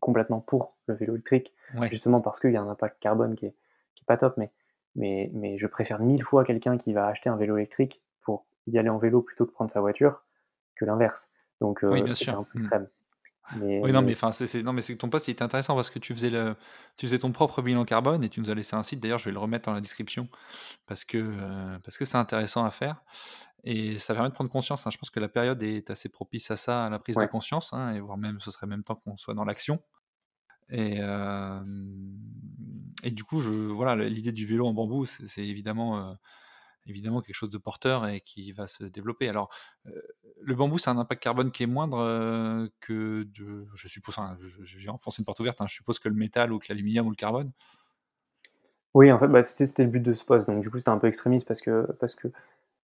[0.00, 1.54] complètement pour le vélo électrique,
[1.90, 3.54] justement parce qu'il y a un impact carbone qui est,
[3.94, 4.50] qui est pas top, mais,
[4.94, 8.78] mais, mais je préfère mille fois quelqu'un qui va acheter un vélo électrique pour y
[8.78, 10.24] aller en vélo plutôt que prendre sa voiture
[10.74, 11.30] que l'inverse.
[11.60, 12.86] Donc, c'est un peu mmh.
[13.60, 15.90] Oui, non, mais enfin, c'est, non, mais c'est que ton poste il était intéressant parce
[15.90, 16.56] que tu faisais le,
[16.96, 19.00] tu faisais ton propre bilan carbone et tu nous as laissé un site.
[19.00, 20.28] D'ailleurs, je vais le remettre dans la description
[20.86, 23.02] parce que euh, parce que c'est intéressant à faire
[23.64, 24.86] et ça permet de prendre conscience.
[24.86, 24.90] Hein.
[24.90, 27.72] Je pense que la période est assez propice à ça, à la prise de conscience,
[27.72, 29.80] hein, et voire même ce serait même temps qu'on soit dans l'action.
[30.68, 31.62] Et euh,
[33.04, 36.14] et du coup, je voilà, l'idée du vélo en bambou, c'est, évidemment euh,
[36.86, 39.28] évidemment quelque chose de porteur et qui va se développer.
[39.28, 39.50] Alors,
[40.40, 44.78] le bambou, c'est un impact carbone qui est moindre que de, je suppose, je, je,
[44.78, 47.10] vais enfoncer une porte ouverte, hein, je suppose que le métal ou que l'aluminium ou
[47.10, 47.52] le carbone?
[48.96, 50.98] Oui, en fait, bah, c'était le but de ce poste, donc du coup, c'était un
[50.98, 52.28] peu extrémiste parce que parce que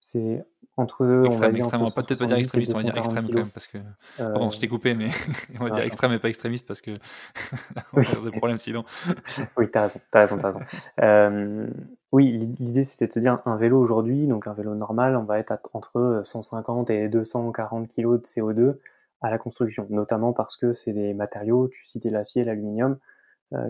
[0.03, 0.45] c'est
[0.77, 3.51] entre eux, on va dire peut-être pas dire extrémiste, on va dire extrême quand même,
[3.51, 3.79] parce que
[4.17, 5.07] pardon, je t'ai coupé, mais
[5.61, 6.91] on va dire extrême et pas extrémiste parce que
[7.93, 8.85] on va avoir des problèmes sinon.
[9.57, 11.73] Oui, tu as raison, tu raison, raison.
[12.11, 15.39] oui, l'idée, c'était de se dire un vélo aujourd'hui, donc un vélo normal, on va
[15.39, 18.79] être entre 150 et 240 kg de CO2
[19.21, 22.99] à la construction, notamment parce que c'est des matériaux, tu citais l'acier, l'aluminium,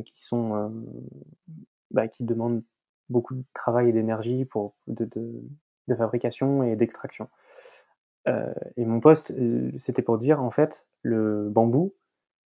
[0.05, 0.73] qui sont
[1.91, 2.63] bah, qui demandent
[3.11, 5.43] beaucoup de travail et d'énergie pour de, de,
[5.89, 7.29] de, fabrication et d'extraction.
[8.29, 11.93] Euh, et mon poste, euh, c'était pour dire, en fait, le bambou,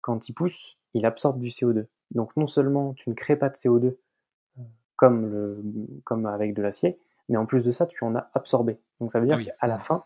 [0.00, 1.86] quand il pousse, il absorbe du CO2.
[2.14, 4.62] Donc non seulement tu ne crées pas de CO2 euh,
[4.96, 5.62] comme, le,
[6.04, 8.78] comme avec de l'acier, mais en plus de ça, tu en as absorbé.
[9.00, 10.04] Donc ça veut dire ah qu'à la fin,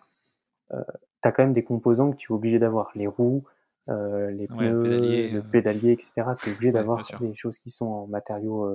[0.72, 0.82] euh,
[1.22, 2.90] tu as quand même des composants que tu es obligé d'avoir.
[2.94, 3.44] Les roues,
[3.88, 6.28] euh, les pneus, le pédalier, etc.
[6.40, 8.72] Tu es obligé d'avoir des choses qui sont en matériaux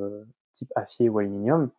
[0.52, 1.70] type acier ou aluminium.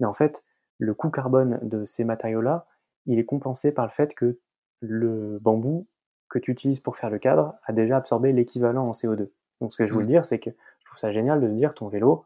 [0.00, 0.44] Mais en fait,
[0.78, 2.66] le coût carbone de ces matériaux-là,
[3.06, 4.38] il est compensé par le fait que
[4.80, 5.86] le bambou
[6.28, 9.30] que tu utilises pour faire le cadre a déjà absorbé l'équivalent en CO2.
[9.60, 10.08] Donc ce que je voulais mmh.
[10.08, 12.24] dire, c'est que je trouve ça génial de se dire ton vélo,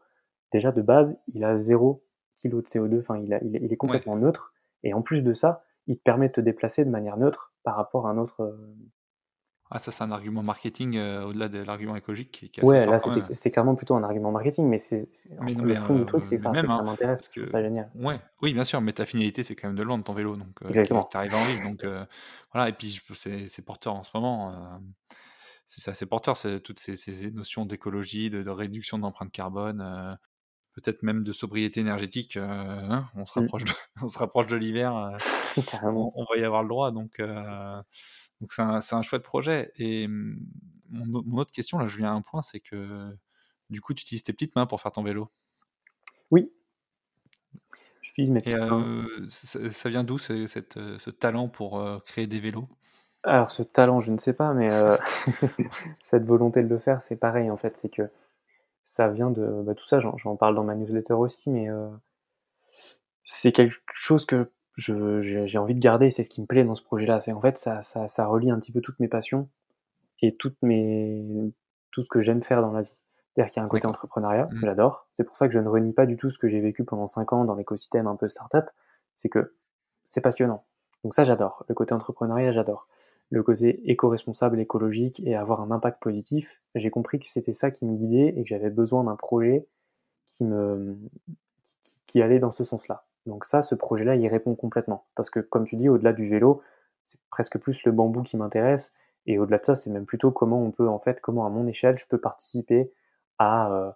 [0.51, 2.03] déjà de base, il a 0
[2.41, 5.97] kg de CO2, enfin il, il, est complètement neutre, et en plus de ça, il
[5.97, 8.75] te permet de te déplacer de manière neutre par rapport à un autre, euh,
[9.71, 12.71] ah, ça, c'est un argument marketing euh, au-delà de l'argument écologique qui, qui est assez
[12.71, 15.07] Ouais, là, c'était clairement plutôt un argument marketing, mais c'est
[15.39, 17.91] le fond du truc, c'est ça, ça hein, m'intéresse, c'est ça génial.
[17.93, 20.35] Ouais, oui, bien sûr, mais ta finalité, c'est quand même de le vendre ton vélo,
[20.37, 22.03] donc euh, tu arrives à en vivre, donc euh,
[22.51, 24.81] voilà, et puis c'est porteur en ce moment,
[25.67, 30.17] c'est assez porteur, c'est toutes ces, ces notions d'écologie, de, de, réduction d'empreinte carbone,
[30.73, 33.43] peut-être même de sobriété énergétique, hein, on, se mmh.
[33.43, 34.93] rapproche de, on se rapproche de l'hiver,
[35.83, 37.21] on, on, va y avoir le droit, donc
[38.41, 39.71] donc c'est un, un, chouette projet.
[39.75, 40.39] Et mmh,
[40.89, 43.09] mon, autre question, là je viens à un point, c'est que
[43.69, 45.29] du coup tu utilises tes petites mains pour faire ton vélo?
[46.31, 46.51] Oui.
[48.01, 49.05] J'utilise mes petites mains.
[49.29, 52.67] Ça, vient d'où ce, ce, talent pour créer des vélos?
[53.23, 54.69] Alors ce talent, je ne sais pas, mais
[55.99, 57.77] cette volonté de le faire, c'est pareil en fait.
[57.77, 58.09] C'est que
[58.83, 61.67] ça vient de bah, tout ça, j'en parle dans ma newsletter aussi, mais
[63.25, 66.83] c'est quelque chose que j'ai envie de garder, c'est ce qui me plaît dans ce
[66.83, 67.19] projet-là.
[67.19, 69.49] C'est en fait, ça, ça, ça, relie un petit peu toutes mes passions
[70.21, 71.53] et toutes mes,
[71.91, 73.03] tout ce que j'aime faire dans la vie.
[73.33, 74.59] C'est-à-dire qu'il y a un côté entrepreneuriat, mmh.
[74.63, 75.07] j'adore.
[75.13, 77.07] C'est pour ça que je ne renie pas du tout ce que j'ai vécu pendant
[77.07, 78.65] 5 ans dans l'écosystème un peu startup.
[79.15, 79.53] C'est que
[80.05, 80.65] c'est passionnant.
[81.03, 81.65] Donc ça, j'adore.
[81.67, 82.87] Le côté entrepreneuriat, j'adore.
[83.31, 87.85] Le côté éco-responsable, écologique et avoir un impact positif, j'ai compris que c'était ça qui
[87.85, 89.67] me guidait et que j'avais besoin d'un projet
[90.25, 90.97] qui me
[92.05, 93.05] qui allait dans ce sens-là.
[93.29, 95.05] Donc ça, ce projet-là, il répond complètement.
[95.15, 96.61] Parce que comme tu dis, au-delà du vélo,
[97.03, 98.93] c'est presque plus le bambou qui m'intéresse.
[99.25, 101.67] Et au-delà de ça, c'est même plutôt comment on peut, en fait, comment à mon
[101.67, 102.91] échelle, je peux participer
[103.37, 103.91] à, euh,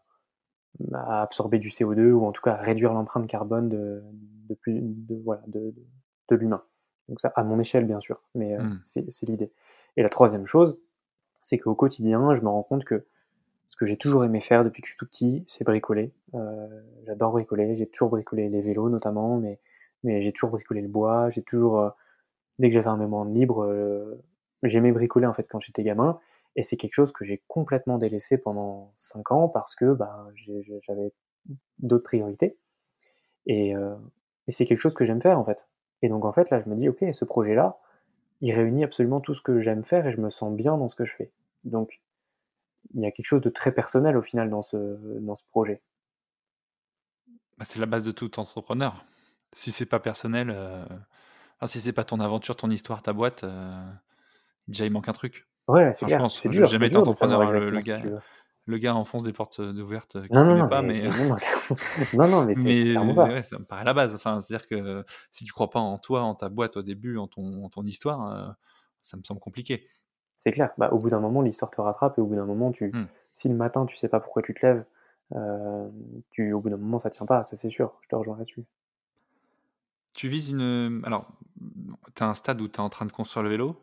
[0.94, 4.04] absorber du CO2 ou en tout cas réduire l'empreinte carbone de,
[4.50, 5.74] de, de, voilà, de,
[6.30, 6.64] de l'humain.
[7.10, 8.80] Donc ça, à mon échelle, bien sûr, mais euh, mmh.
[8.82, 9.52] c'est l'idée.
[9.98, 10.82] Et la troisième chose,
[11.42, 13.06] c'est qu'au quotidien, je me rends compte que
[13.74, 16.14] ce que j'ai toujours aimé faire depuis que je suis tout petit, c'est bricoler.
[16.36, 16.68] Euh,
[17.08, 19.60] j'adore bricoler, j'ai toujours bricolé les vélos notamment, mais,
[20.04, 21.90] mais j'ai toujours bricolé le bois, j'ai toujours, euh,
[22.60, 24.24] dès que j'avais un moment libre, euh,
[24.62, 26.20] j'aimais bricoler en fait quand j'étais gamin,
[26.56, 30.28] et c'est quelque chose que j'ai complètement délaissé pendant 5 ans parce que bah,
[30.82, 31.12] j'avais
[31.80, 32.60] d'autres priorités,
[33.48, 35.58] et, et c'est quelque chose que j'aime faire en fait.
[36.04, 37.80] Et donc en fait là je me dis ok ce projet là,
[38.42, 40.94] il réunit absolument tout ce que j'aime faire et je me sens bien dans ce
[40.96, 41.32] que je fais.
[41.64, 42.00] Donc
[42.94, 44.78] il y a quelque chose de très personnel au final dans ce,
[45.20, 45.82] dans ce projet.
[47.58, 49.06] Bah, c'est la base de tout entrepreneur.
[49.54, 50.84] Si c'est pas personnel, euh...
[51.58, 53.84] enfin, si c'est pas ton aventure, ton histoire, ta boîte, euh...
[54.68, 55.48] déjà il manque un truc.
[55.68, 56.20] Ouais, c'est clair.
[56.20, 56.42] Je pense.
[56.52, 57.52] Jamais été entrepreneur.
[57.52, 58.02] Le, le, gars,
[58.66, 61.02] le gars enfonce des portes ouvertes qu'il non, ne connaît pas, mais.
[62.14, 64.16] non, non, mais ouais, ça me paraît la base.
[64.16, 67.28] Enfin, c'est-à-dire que si tu crois pas en toi, en ta boîte au début, en
[67.28, 68.52] ton, en ton histoire, euh,
[69.02, 69.86] ça me semble compliqué.
[70.38, 70.72] C'est clair.
[70.78, 73.08] Bah, au bout d'un moment, l'histoire te rattrape et au bout d'un moment, tu, mmh.
[73.34, 74.84] si le matin, tu sais pas pourquoi tu te lèves,
[75.36, 75.90] euh,
[76.32, 77.94] tu, au bout d'un moment, ça tient pas, ça c'est sûr.
[78.02, 78.66] Je te rejoins là-dessus.
[80.14, 81.02] Tu vises une.
[81.06, 81.28] Alors,
[82.16, 83.82] tu as un stade où tu es en train de construire le vélo,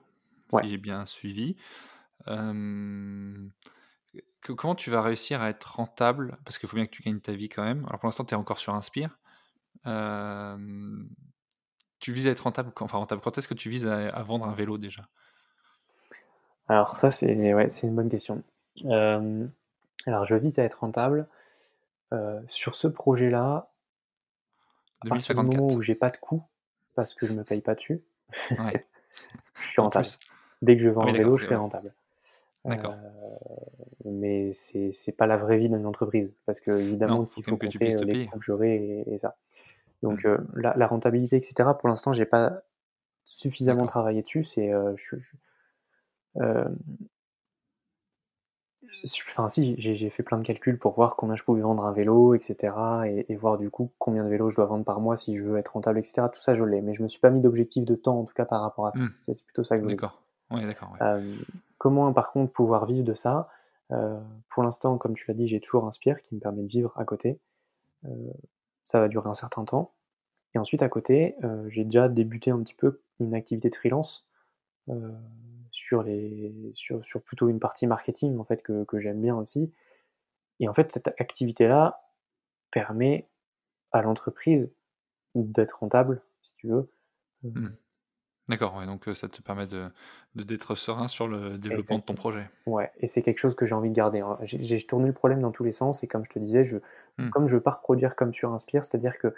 [0.51, 1.57] si j'ai bien suivi.
[2.25, 3.51] comment
[4.77, 6.39] tu vas réussir à être rentable?
[6.45, 7.85] Parce qu'il faut bien que tu gagnes ta vie quand même.
[7.87, 9.19] Alors, pour l'instant, tu es encore sur Inspire.
[11.99, 13.23] tu vises à être rentable, enfin rentable.
[13.23, 15.09] Quand est-ce que tu vises à vendre un vélo déjà?
[16.71, 18.43] Alors ça, c'est ouais, une bonne question.
[20.07, 21.27] alors je vise à être rentable.
[22.49, 23.71] sur ce projet-là,
[25.03, 26.43] à partir du moment où j'ai pas de coût,
[26.95, 28.03] parce que je me paye pas dessus.
[28.59, 28.85] Ouais.
[29.63, 30.07] Je suis En rentable.
[30.63, 31.93] Dès que je vends Ah un vélo, je suis rentable.
[32.65, 32.93] D'accord.
[32.93, 37.57] Heu, mais c'est pas la vraie vie d'une entreprise parce Non, faut qu'il quand faut
[37.57, 39.37] que tu compter, heu, te les coûts que j'aurai et et ça.
[40.03, 40.37] Donc Mmh.
[40.57, 42.63] la la rentabilité et cetera, pour l'instant, j'ai pas
[43.25, 44.45] suffisamment travaillé dessus.
[44.45, 45.17] C'est, je
[49.29, 52.35] enfin si, j'ai fait plein de calculs pour voir combien je pouvais vendre un vélo
[52.35, 55.17] et cetera et et voir du coup combien de vélos je dois vendre par mois
[55.17, 56.29] si je veux être rentable et cetera.
[56.29, 58.35] Tout ça, je l'ai, mais je me suis pas mis d'objectif de temps, en tout
[58.35, 59.03] cas, par rapport à ça.
[59.03, 59.15] Mmh.
[59.21, 59.89] C'est plutôt ça que je.
[59.89, 60.23] D'accord.
[60.51, 61.23] Ouais, d'accord, ouais.
[61.79, 63.49] Comment par contre pouvoir vivre de ça?
[64.49, 67.05] Pour l'instant, comme tu l'as dit, j'ai toujours Inspire qui me permet de vivre à
[67.05, 67.41] côté.
[68.85, 69.93] Ça va durer un certain temps
[70.55, 71.37] et ensuite à côté,
[71.69, 74.29] j'ai déjà débuté un petit peu une activité de freelance,
[75.91, 79.73] sur les sur sur plutôt une partie marketing en fait que que j'aime bien aussi
[80.61, 82.03] et en fait cette activité-là
[82.73, 83.29] permet
[83.93, 84.73] à l'entreprise
[85.37, 86.91] d'être rentable, si tu veux.
[87.45, 87.69] Heu Mmh.
[88.49, 89.91] D'accord, ouais, donc heu, ça te permet de
[90.37, 92.51] d'être serein sur le développement de ton projet.
[92.67, 94.39] Ouais et c'est quelque chose que j'ai envie de garder, hein.
[94.43, 96.77] J'ai tourné le problème dans tous les sens et comme je te disais, je
[97.19, 97.31] Mmh.
[97.31, 99.35] comme je veux pas reproduire comme sur Inspire, c'est-à-dire que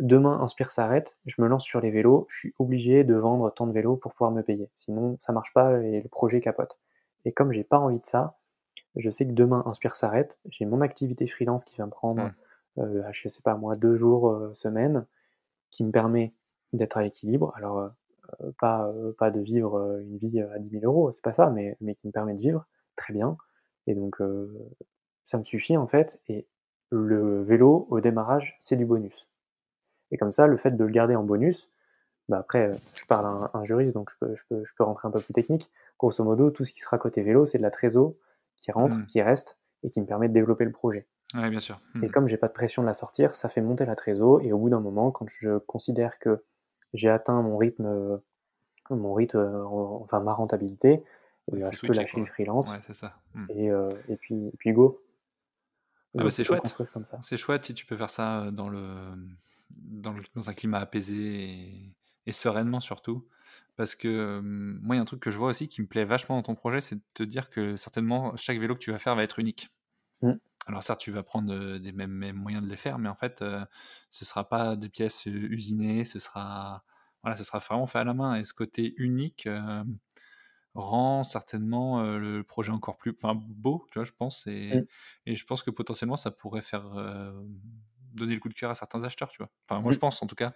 [0.00, 3.66] demain Inspire s'arrête, je me lance sur les vélos, je suis obligé de vendre tant
[3.66, 4.70] de vélos pour pouvoir me payer.
[4.76, 6.80] Sinon ça marche pas et le projet capote
[7.24, 8.38] et comme j'ai pas envie de ça,
[8.96, 12.34] je sais que demain Inspire s'arrête, j'ai mon activité freelance qui va me prendre, Mmh.
[12.78, 15.06] heu, je sais pas moi 2 jours, heu, semaine,
[15.70, 16.34] qui me permet
[16.74, 17.52] d'être à l'équilibre.
[17.56, 17.90] Alors, heu
[18.42, 18.52] heu,
[19.18, 22.06] pas, de vivre, une vie, à 10 000 €, c'est pas ça, mais mais qui
[22.08, 22.66] me permet de vivre
[22.96, 23.36] très bien
[23.88, 24.16] et donc
[25.24, 26.46] ça me suffit en fait et
[26.90, 29.28] le vélo au démarrage, c'est du bonus
[30.12, 31.70] et comme ça, le fait de le garder en bonus,
[32.28, 34.72] bah, après, heu, je parle à un un juriste donc je peux je peux je
[34.76, 35.70] peux rentrer un peu plus technique.
[35.98, 38.14] Grosso modo, tout ce qui sera côté vélo, c'est de la trésor
[38.56, 39.06] qui rentre, Mmh.
[39.06, 41.80] qui reste et qui me permet de développer le projet Ouais, bien sûr.
[42.02, 42.10] et Mmh.
[42.10, 44.58] comme j'ai pas de pression de la sortir, ça fait monter la trésor et au
[44.58, 46.44] bout d'un moment, quand je considère que
[46.94, 48.22] j'ai atteint mon rythme, heu,
[48.90, 51.04] mon rythme, en enfin ma rentabilité
[51.52, 52.22] et Ouais, bah, je peux lâcher le.
[52.22, 53.14] Ouais, freelance c'est ça.
[53.34, 53.46] Mmh.
[53.50, 53.66] et
[54.08, 55.02] et puis et puis go.
[56.18, 56.74] Ah bah, c'est chouette.
[57.22, 58.80] C'est chouette si tu peux faire ça, dans le,
[59.76, 61.96] dans le dans un climat apaisé et
[62.26, 63.28] et sereinement surtout.
[63.76, 66.04] Parce que, moi, il y a un truc que je vois aussi qui me plaît
[66.04, 68.98] vachement dans ton projet, c'est de te dire que certainement chaque vélo que tu vas
[68.98, 69.70] faire va être unique.
[70.22, 70.38] Mmh.
[70.66, 73.42] Alors certes, tu vas prendre, des mêmes mêmes moyens de les faire, mais en fait,
[73.42, 73.64] heu,
[74.10, 76.84] ce sera pas des pièces, usinées, ce sera
[77.22, 79.48] voilà, ce sera vraiment fait à la main et ce côté unique,
[80.74, 84.84] rend certainement, le projet encore plus enfin beau, tu vois, je pense Mmh.
[84.86, 84.86] et
[85.26, 86.86] et je pense que potentiellement ça pourrait faire,
[88.14, 89.50] donner le coup de cœur à certains acheteurs, tu vois?
[89.68, 90.00] Enfin moi je Mmh.
[90.00, 90.54] pense en tout cas.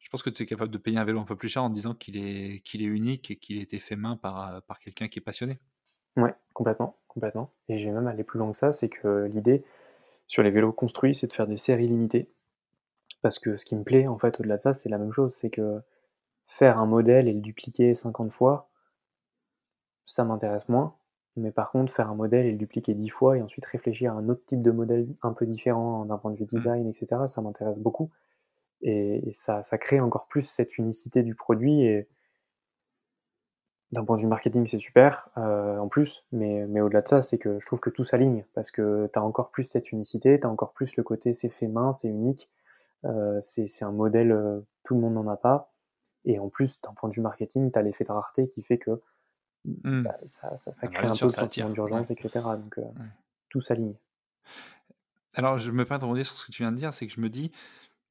[0.00, 1.70] Je pense que tu es capable de payer un vélo un peu plus cher en
[1.70, 4.80] disant qu'il est qu'il est unique et qu'il a été fait main par, heu, par
[4.80, 5.60] quelqu'un qui est passionné.
[6.16, 9.64] Ouais, complètement, complètement et je vais même aller plus loin que ça, c'est que l'idée
[10.26, 12.30] sur les vélos construits, c'est de faire des séries limitées.
[13.22, 15.34] Parce que ce qui me plaît en fait au-delà de ça, c'est la même chose,
[15.34, 15.80] c'est que
[16.46, 18.70] faire un modèle et le dupliquer 50 fois
[20.06, 20.96] ça m'intéresse moins,
[21.38, 24.16] mais par contre faire un modèle et le dupliquer 10 fois et ensuite réfléchir à
[24.16, 26.58] un autre type de modèle un peu différent d'un point de vue Mmh.
[26.58, 28.10] design et cetera, ça m'intéresse beaucoup.
[28.82, 32.08] Et et ça ça crée encore plus cette unicité du produit et
[33.92, 37.22] d'un point de vue marketing, c'est super, heu, en plus, mais mais au-delà de ça,
[37.22, 40.38] c'est que je trouve que tout s'aligne parce que tu as encore plus cette unicité,
[40.38, 42.50] tu as encore plus le côté c'est fait main, c'est unique,
[43.06, 45.72] heu, c'est un modèle, heu, tout le monde n'en a pas.
[46.26, 48.78] Et en plus, d'un point de vue marketing, tu as l'effet de rareté qui fait
[48.78, 49.00] que,
[49.64, 50.04] Mmh.
[50.04, 51.70] bah, ça ça ça crée un peu le sentiment.
[51.90, 52.02] Ouais.
[52.02, 53.08] d'urgence et cetera donc Ouais.
[53.50, 53.96] tout s'aligne.
[55.34, 57.12] Alors je me permets de rebondir sur ce que tu viens de dire, c'est que
[57.12, 57.50] je me dis,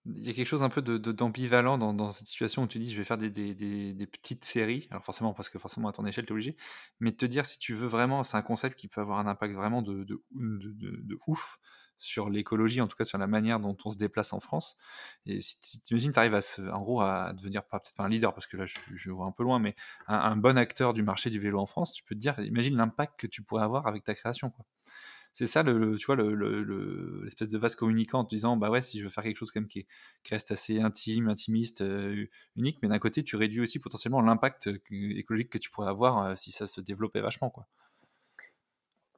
[0.05, 2.67] il y a quelque chose un peu de de d'ambivalent dans dans cette situation où
[2.67, 4.87] tu dis: «Je vais faire des des des des petites séries».
[4.91, 6.57] Alors forcément, parce que forcément à ton échelle, tu es obligé,
[6.99, 9.27] mais de te dire si tu veux vraiment c'est un concept qui peut avoir un
[9.27, 10.07] impact vraiment de
[11.27, 11.59] ouf
[11.99, 14.77] sur l'écologie, en tout cas sur la manière dont on se déplace en France
[15.25, 16.41] et si tu imagines, tu arrives à
[16.73, 19.31] en gros à devenir peut-être pas un leader parce que là je je vois un
[19.31, 19.75] peu loin, mais
[20.07, 23.19] un bon acteur du marché du vélo en France, tu peux te dire, imagine l'impact
[23.19, 24.51] que tu pourrais avoir avec ta création.
[25.33, 28.57] C'est ça le tu vois le le le l'espèce de vase communicant en te disant:
[28.57, 29.87] «Bah ouais, si je veux faire quelque chose même qui
[30.23, 34.79] qui reste assez intime, intimiste, heu, unique», mais d'un côté, tu réduis aussi potentiellement l'impact,
[34.79, 37.67] que écologique que tu pourrais avoir, heu, si ça se développait vachement, quoi.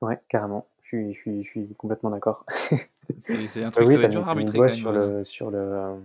[0.01, 2.45] Ouais, carrément, je suis je suis je suis complètement d'accord.
[3.17, 4.85] C'est un Bah truc, oui, ça va as être dur à as arbitrer quand même,
[4.85, 5.11] sur heu.
[5.11, 5.99] le sur le,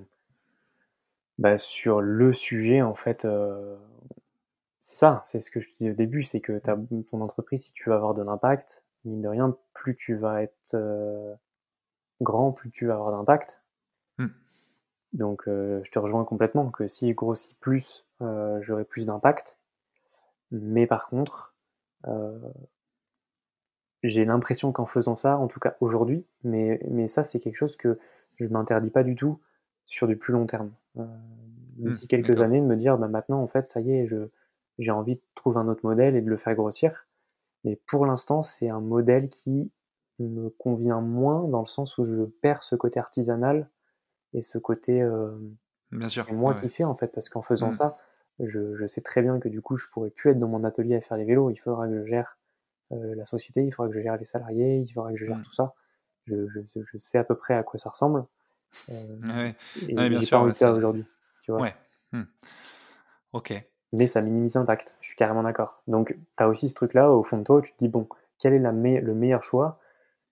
[1.38, 3.76] bah, sur le sujet en fait, heu,
[4.80, 7.64] c'est ça, c'est ce que je te disais au début, c'est que b ton entreprise,
[7.64, 11.34] si tu veux avoir de l'impact, mine de rien, plus tu vas être, heu,
[12.22, 13.60] grand, plus tu vas avoir d'impact.
[14.18, 14.34] Mmh.
[15.14, 19.58] Donc heu, je te rejoins complètement que si je grossis plus, heu, j'aurai plus d'impact,
[20.52, 21.54] mais par contre,
[24.04, 27.76] j'ai l'impression qu'en faisant ça, en tout cas aujourd'hui, mais mais ça, c'est quelque chose
[27.76, 27.98] que
[28.36, 29.40] je m'interdis pas du tout
[29.86, 30.72] sur du plus long terme.
[30.98, 31.04] Heu
[31.76, 32.42] d'ici quelques d'accord.
[32.42, 34.06] années, de me dire: «Bah, maintenant, en fait, ça y est,
[34.78, 37.06] j'ai envie de trouver un autre modèle et de le faire grossir».
[37.64, 39.72] Mais pour l'instant, c'est un modèle qui
[40.20, 43.70] me convient moins dans le sens où je perds ce côté artisanal
[44.34, 45.56] et ce côté, hem,
[45.92, 47.72] Bien sûr, c'est moi ouais, qui fais, en fait, parce qu'en faisant Mmh.
[47.72, 47.98] ça,
[48.40, 50.96] je je sais très bien que, du coup, je pourrais plus être dans mon atelier
[50.96, 51.50] à faire les vélos.
[51.50, 52.38] Il faudra que je gère,
[52.90, 55.42] la société, il faudra que je gère les salariés, il faudra que je gère Mmh.
[55.42, 55.74] tout ça.
[56.26, 56.60] Je je
[56.92, 58.26] je sais à peu près à quoi ça ressemble,
[59.22, 59.56] Ouais, hem ouais.
[59.88, 61.06] et Ouais, et bien j'ai pas sûr, envie de ça aujourd'hui,
[61.40, 61.62] tu vois?
[61.62, 61.74] ouais.
[62.12, 62.22] Mmh.
[63.32, 63.64] OK.
[63.92, 65.82] Mais ça minimise l'impact, je suis carrément d'accord.
[65.86, 68.06] Donc tu as aussi ce truc-là au fond de toi où tu te dis: «Bon,
[68.38, 69.80] quel est la me le meilleur choix?»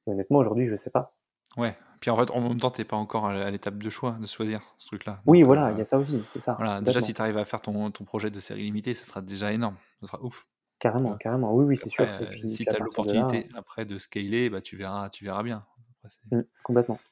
[0.07, 1.15] Honnêtement, aujourd'hui, je sais pas.
[1.57, 4.13] Ouais, puis en fait, en même temps, tu es pas encore à l'étape de choix,
[4.21, 5.21] de choisir ce truc-là.
[5.27, 7.45] Oui, voilà, il y a ça aussi, c'est ça, voilà, déjà si tu arrives à
[7.45, 10.47] faire ton ton projet de série limitée, ce sera déjà énorme, ce sera ouf,
[10.83, 13.49] Carrément, carrément, oui, oui, c'est sûr et puis si tu as partir de là l'opportunité
[13.55, 15.67] après de scaler, bah, tu verras tu verras bien.
[16.05, 17.03] Après mmh, complètement.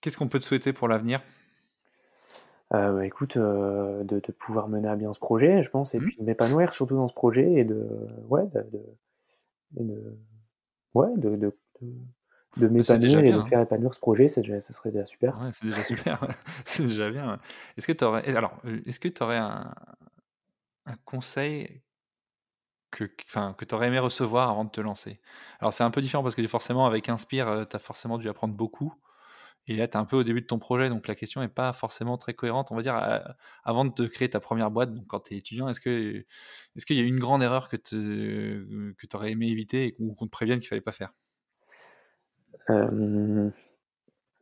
[0.00, 1.20] qu'est-ce qu'on peut te souhaiter pour l'avenir?
[2.72, 6.00] Heu, bah, écoute, heu, de de pouvoir mener à bien ce projet, je pense et
[6.00, 6.10] Mmh?
[6.10, 7.86] puis de m'épanouir surtout dans ce projet et de
[8.28, 8.80] ouais, de
[10.94, 11.56] ouais, de de
[12.56, 13.48] Bah, m'épanouir et de hein.
[13.48, 15.40] faire épanouir ce projet, déjà ça serait déjà super.
[15.40, 16.20] Ouais, c'est déjà super.
[16.66, 17.40] C'est déjà bien.
[17.76, 19.74] Est-ce que tu aurais alors, est-ce que tu aurais un
[20.86, 21.82] un conseil
[22.96, 25.20] que que tu aurais aimé recevoir avant de te lancer?
[25.60, 28.28] Alors c'est un peu différent parce que forcément avec Inspire, heu, tu as forcément dû
[28.28, 28.94] apprendre beaucoup
[29.66, 31.48] et là, tu es un peu au début de ton projet, donc la question est
[31.48, 32.70] pas forcément très cohérente.
[32.70, 33.20] On va dire, heu,
[33.64, 37.00] avant de te créer ta première boîte, donc quand tu es étudiant, est-ce qu'il y
[37.00, 37.94] a une grande erreur que te
[38.92, 41.12] que tu aurais aimé éviter et qu'on qu'on te prévienne qu'il fallait pas faire?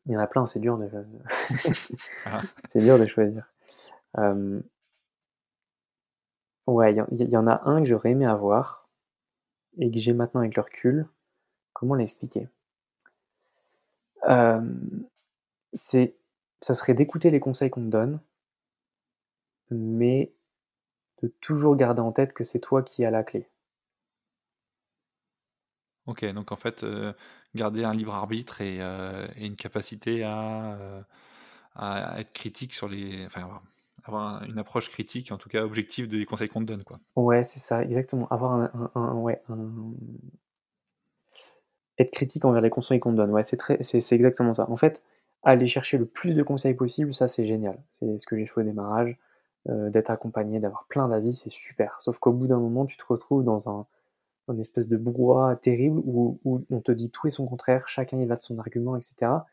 [0.06, 0.88] Il y en a plein, c'est dur de
[2.68, 3.44] c'est dur de choisir.
[6.66, 8.88] Ouais, il y en a un que j'aurais aimé avoir
[9.78, 11.08] et que j'ai maintenant avec le recul.
[11.72, 12.48] Comment l'expliquer?
[15.74, 16.16] C'est
[16.60, 18.20] ça serait d'écouter les conseils qu'on te donne,
[19.70, 20.32] mais
[21.22, 23.48] de toujours garder en tête que c'est toi qui as la clé.
[26.06, 27.14] OK, donc en fait, heu,
[27.54, 33.60] garder un libre arbitre et et une capacité à être critique sur les enfin,
[34.04, 36.84] avoir avoir un une approche critique, en tout cas objective des conseils qu'on te donne,
[36.84, 37.00] quoi.
[37.16, 38.26] Ouais, c'est ça, exactement.
[38.28, 38.52] Avoir
[38.94, 39.42] un ouais,
[41.98, 43.30] être critique envers les conseils qu'on te donne.
[43.30, 44.68] Ouais, c'est très c'est c'est exactement ça.
[44.70, 45.02] En fait,
[45.42, 47.82] aller chercher le plus de conseils possible, ça, c'est génial.
[47.92, 49.18] C'est ce que j'ai fait au démarrage,
[49.68, 51.96] heu, d'être accompagné, d'avoir plein d'avis, c'est super.
[52.00, 53.86] Sauf qu'au bout d'un moment, tu te retrouves dans un
[54.48, 58.26] un espèce de brouhaha terrible où on te dit tout et son contraire, chacun y
[58.26, 59.46] va de son argument et cetera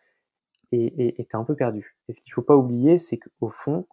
[0.71, 3.17] et et et tu es un peu perdu et ce qu'il faut pas oublier, c'est
[3.19, 3.87] qu'au fond,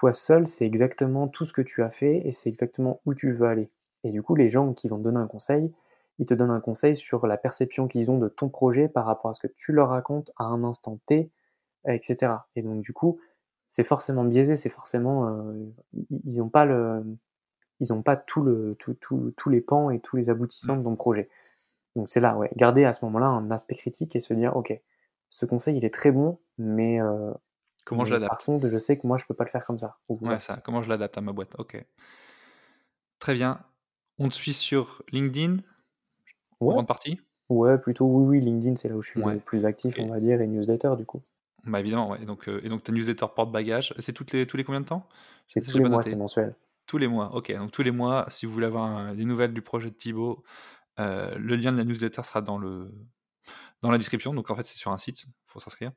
[0.00, 3.32] toi seul, c'est exactement tout ce que tu as fait et c'est exactement où tu
[3.32, 3.70] veux aller.
[4.04, 5.72] Et du coup, les gens qui vont te donner un conseil,
[6.18, 9.30] ils te donnent un conseil sur la perception qu'ils ont de ton projet par rapport
[9.30, 11.30] à ce que tu leur racontes à un instant T,
[11.88, 12.48] et cetera.
[12.56, 13.18] Et donc du coup,
[13.68, 17.04] c'est forcément biaisé, c'est forcément, heu, i ils ont pas le
[17.80, 20.84] ils ont pas tout le tout tout tous les pans et tous les aboutissants de
[20.84, 21.28] ton projet.
[21.96, 24.72] Donc c'est là, ouais, garder à ce moment-là un aspect critique et se dire: «OK,
[25.30, 27.34] ce conseil, il est très bon, mais heu,
[27.84, 28.44] Comment je mais par l'adapte?
[28.44, 30.56] contre, je sais que moi, je peux pas le faire comme ça» ou Ouais, ça,
[30.64, 31.54] comment je l'adapte à ma boîte?
[31.58, 31.76] OK.
[33.20, 33.64] Très bien.
[34.18, 35.58] On te suit sur LinkedIn,
[36.64, 37.20] en Ouais, grande partie?
[37.50, 40.20] ouais, plutôt oui, oui, LinkedIn, c'est là où je suis le plus actif, on va
[40.20, 41.22] dire et newsletter du coup.
[41.66, 44.56] Bah, évidemment, ouais et donc heu et donc ta newsletter porte-bagages, c'est toutes les tous
[44.56, 45.08] les combien de temps?
[45.48, 46.54] C'est tous les mois, c'est mensuel.
[46.86, 49.54] Tous les mois, OK, donc tous les mois, si vous voulez avoir un des nouvelles
[49.54, 50.42] du projet de Thibaut,
[51.00, 52.92] heu, le lien de la newsletter sera dans le
[53.82, 55.92] dans la description, donc en fait, c'est sur un site, faut s'inscrire.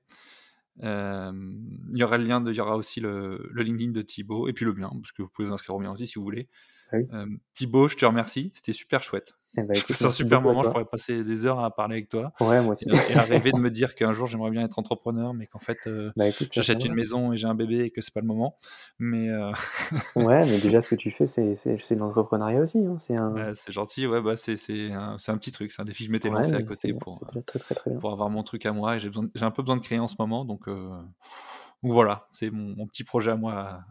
[0.82, 4.47] Il y aura le lien de il y aura aussi le le LinkedIn de Thibaut
[4.47, 6.24] et puis le mien, parce que vous pouvez vous inscrire au mien aussi si vous
[6.24, 6.47] voulez.
[6.91, 7.38] Bah oui.
[7.53, 9.36] Thibaut, je te remercie, c'était super chouette.
[9.56, 12.10] Bah, J'ai écoute, passé un super moment, je pourrais passer des heures à parler avec
[12.10, 12.91] toi Ouais, moi aussi.
[13.08, 15.88] et à rêver de me dire qu'un jour j'aimerais bien être entrepreneur, mais qu'en fait,
[15.88, 18.58] heu, Bah, j'achète une maison et j'ai un bébé et que c'est pas le moment.
[18.99, 19.51] Mais, heu,
[20.16, 23.16] Ouais, mais déjà ce que tu fais, c'est c'est c'est de l'entrepreneuriat aussi, hein, c'est
[23.16, 25.86] un ouais, c'est gentil, ouais, bah, c'est c'est un c'est un petit truc, c'est un
[25.86, 27.60] défi que je m'étais ouais, lancé à c'est côté bien, pour, c'est heu, déjà très,
[27.60, 28.01] très, très bien.
[28.01, 29.10] pour avoir mon truc à moi et j'ai
[29.43, 33.04] un peu besoin de créer en ce moment donc, donc voilà, c'est mon mon petit
[33.04, 33.86] projet à moi à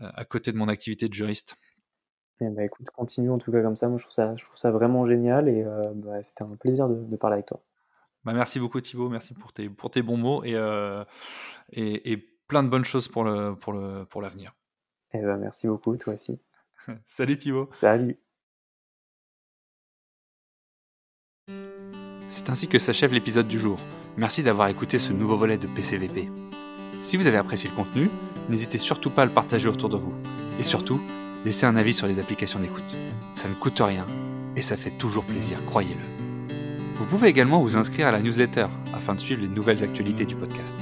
[0.00, 1.56] à côté de mon activité de juriste.
[2.40, 4.56] Et bah, écoute, continue en tout cas comme ça, moi je trouve ça je trouve
[4.56, 7.60] ça vraiment génial et heu, bah, c'était un plaisir de de parler avec toi.
[8.24, 11.04] Bah, merci beaucoup Thibaut, merci pour tes pour tes bons mots et heu
[11.72, 14.54] et et plein de bonnes choses pour le pour le pour l'avenir.
[15.14, 16.40] Et bah, merci beaucoup, toi aussi.
[17.04, 17.68] Salut Thibaut.
[17.80, 18.18] Salut.
[22.28, 23.78] C'est ainsi que s'achève l'épisode du jour.
[24.16, 26.28] Merci d'avoir écouté ce nouveau volet de PCVP.
[27.02, 28.10] Si vous avez apprécié le contenu,
[28.48, 30.14] n'hésitez surtout pas à le partager autour de vous.
[30.58, 31.00] Et surtout,
[31.44, 32.82] laissez un avis sur les applications d'écoute.
[33.34, 34.06] Ça ne coûte rien
[34.56, 36.12] et ça fait toujours plaisir, croyez-le.
[36.96, 40.36] Vous pouvez également vous inscrire à la newsletter afin de suivre les nouvelles actualités du
[40.36, 40.76] podcast.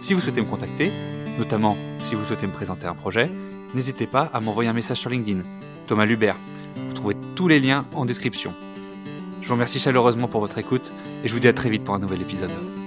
[0.00, 0.90] Si vous souhaitez me contacter,
[1.38, 3.30] notamment Si vous souhaitez me présenter un projet,
[3.74, 5.42] n'hésitez pas à m'envoyer un message sur LinkedIn.
[5.86, 6.36] Thomas Lubert.
[6.86, 8.52] Vous trouvez tous les liens en description.
[9.40, 10.92] Je vous remercie chaleureusement pour votre écoute
[11.24, 12.81] et je vous dis à très vite pour un nouvel épisode.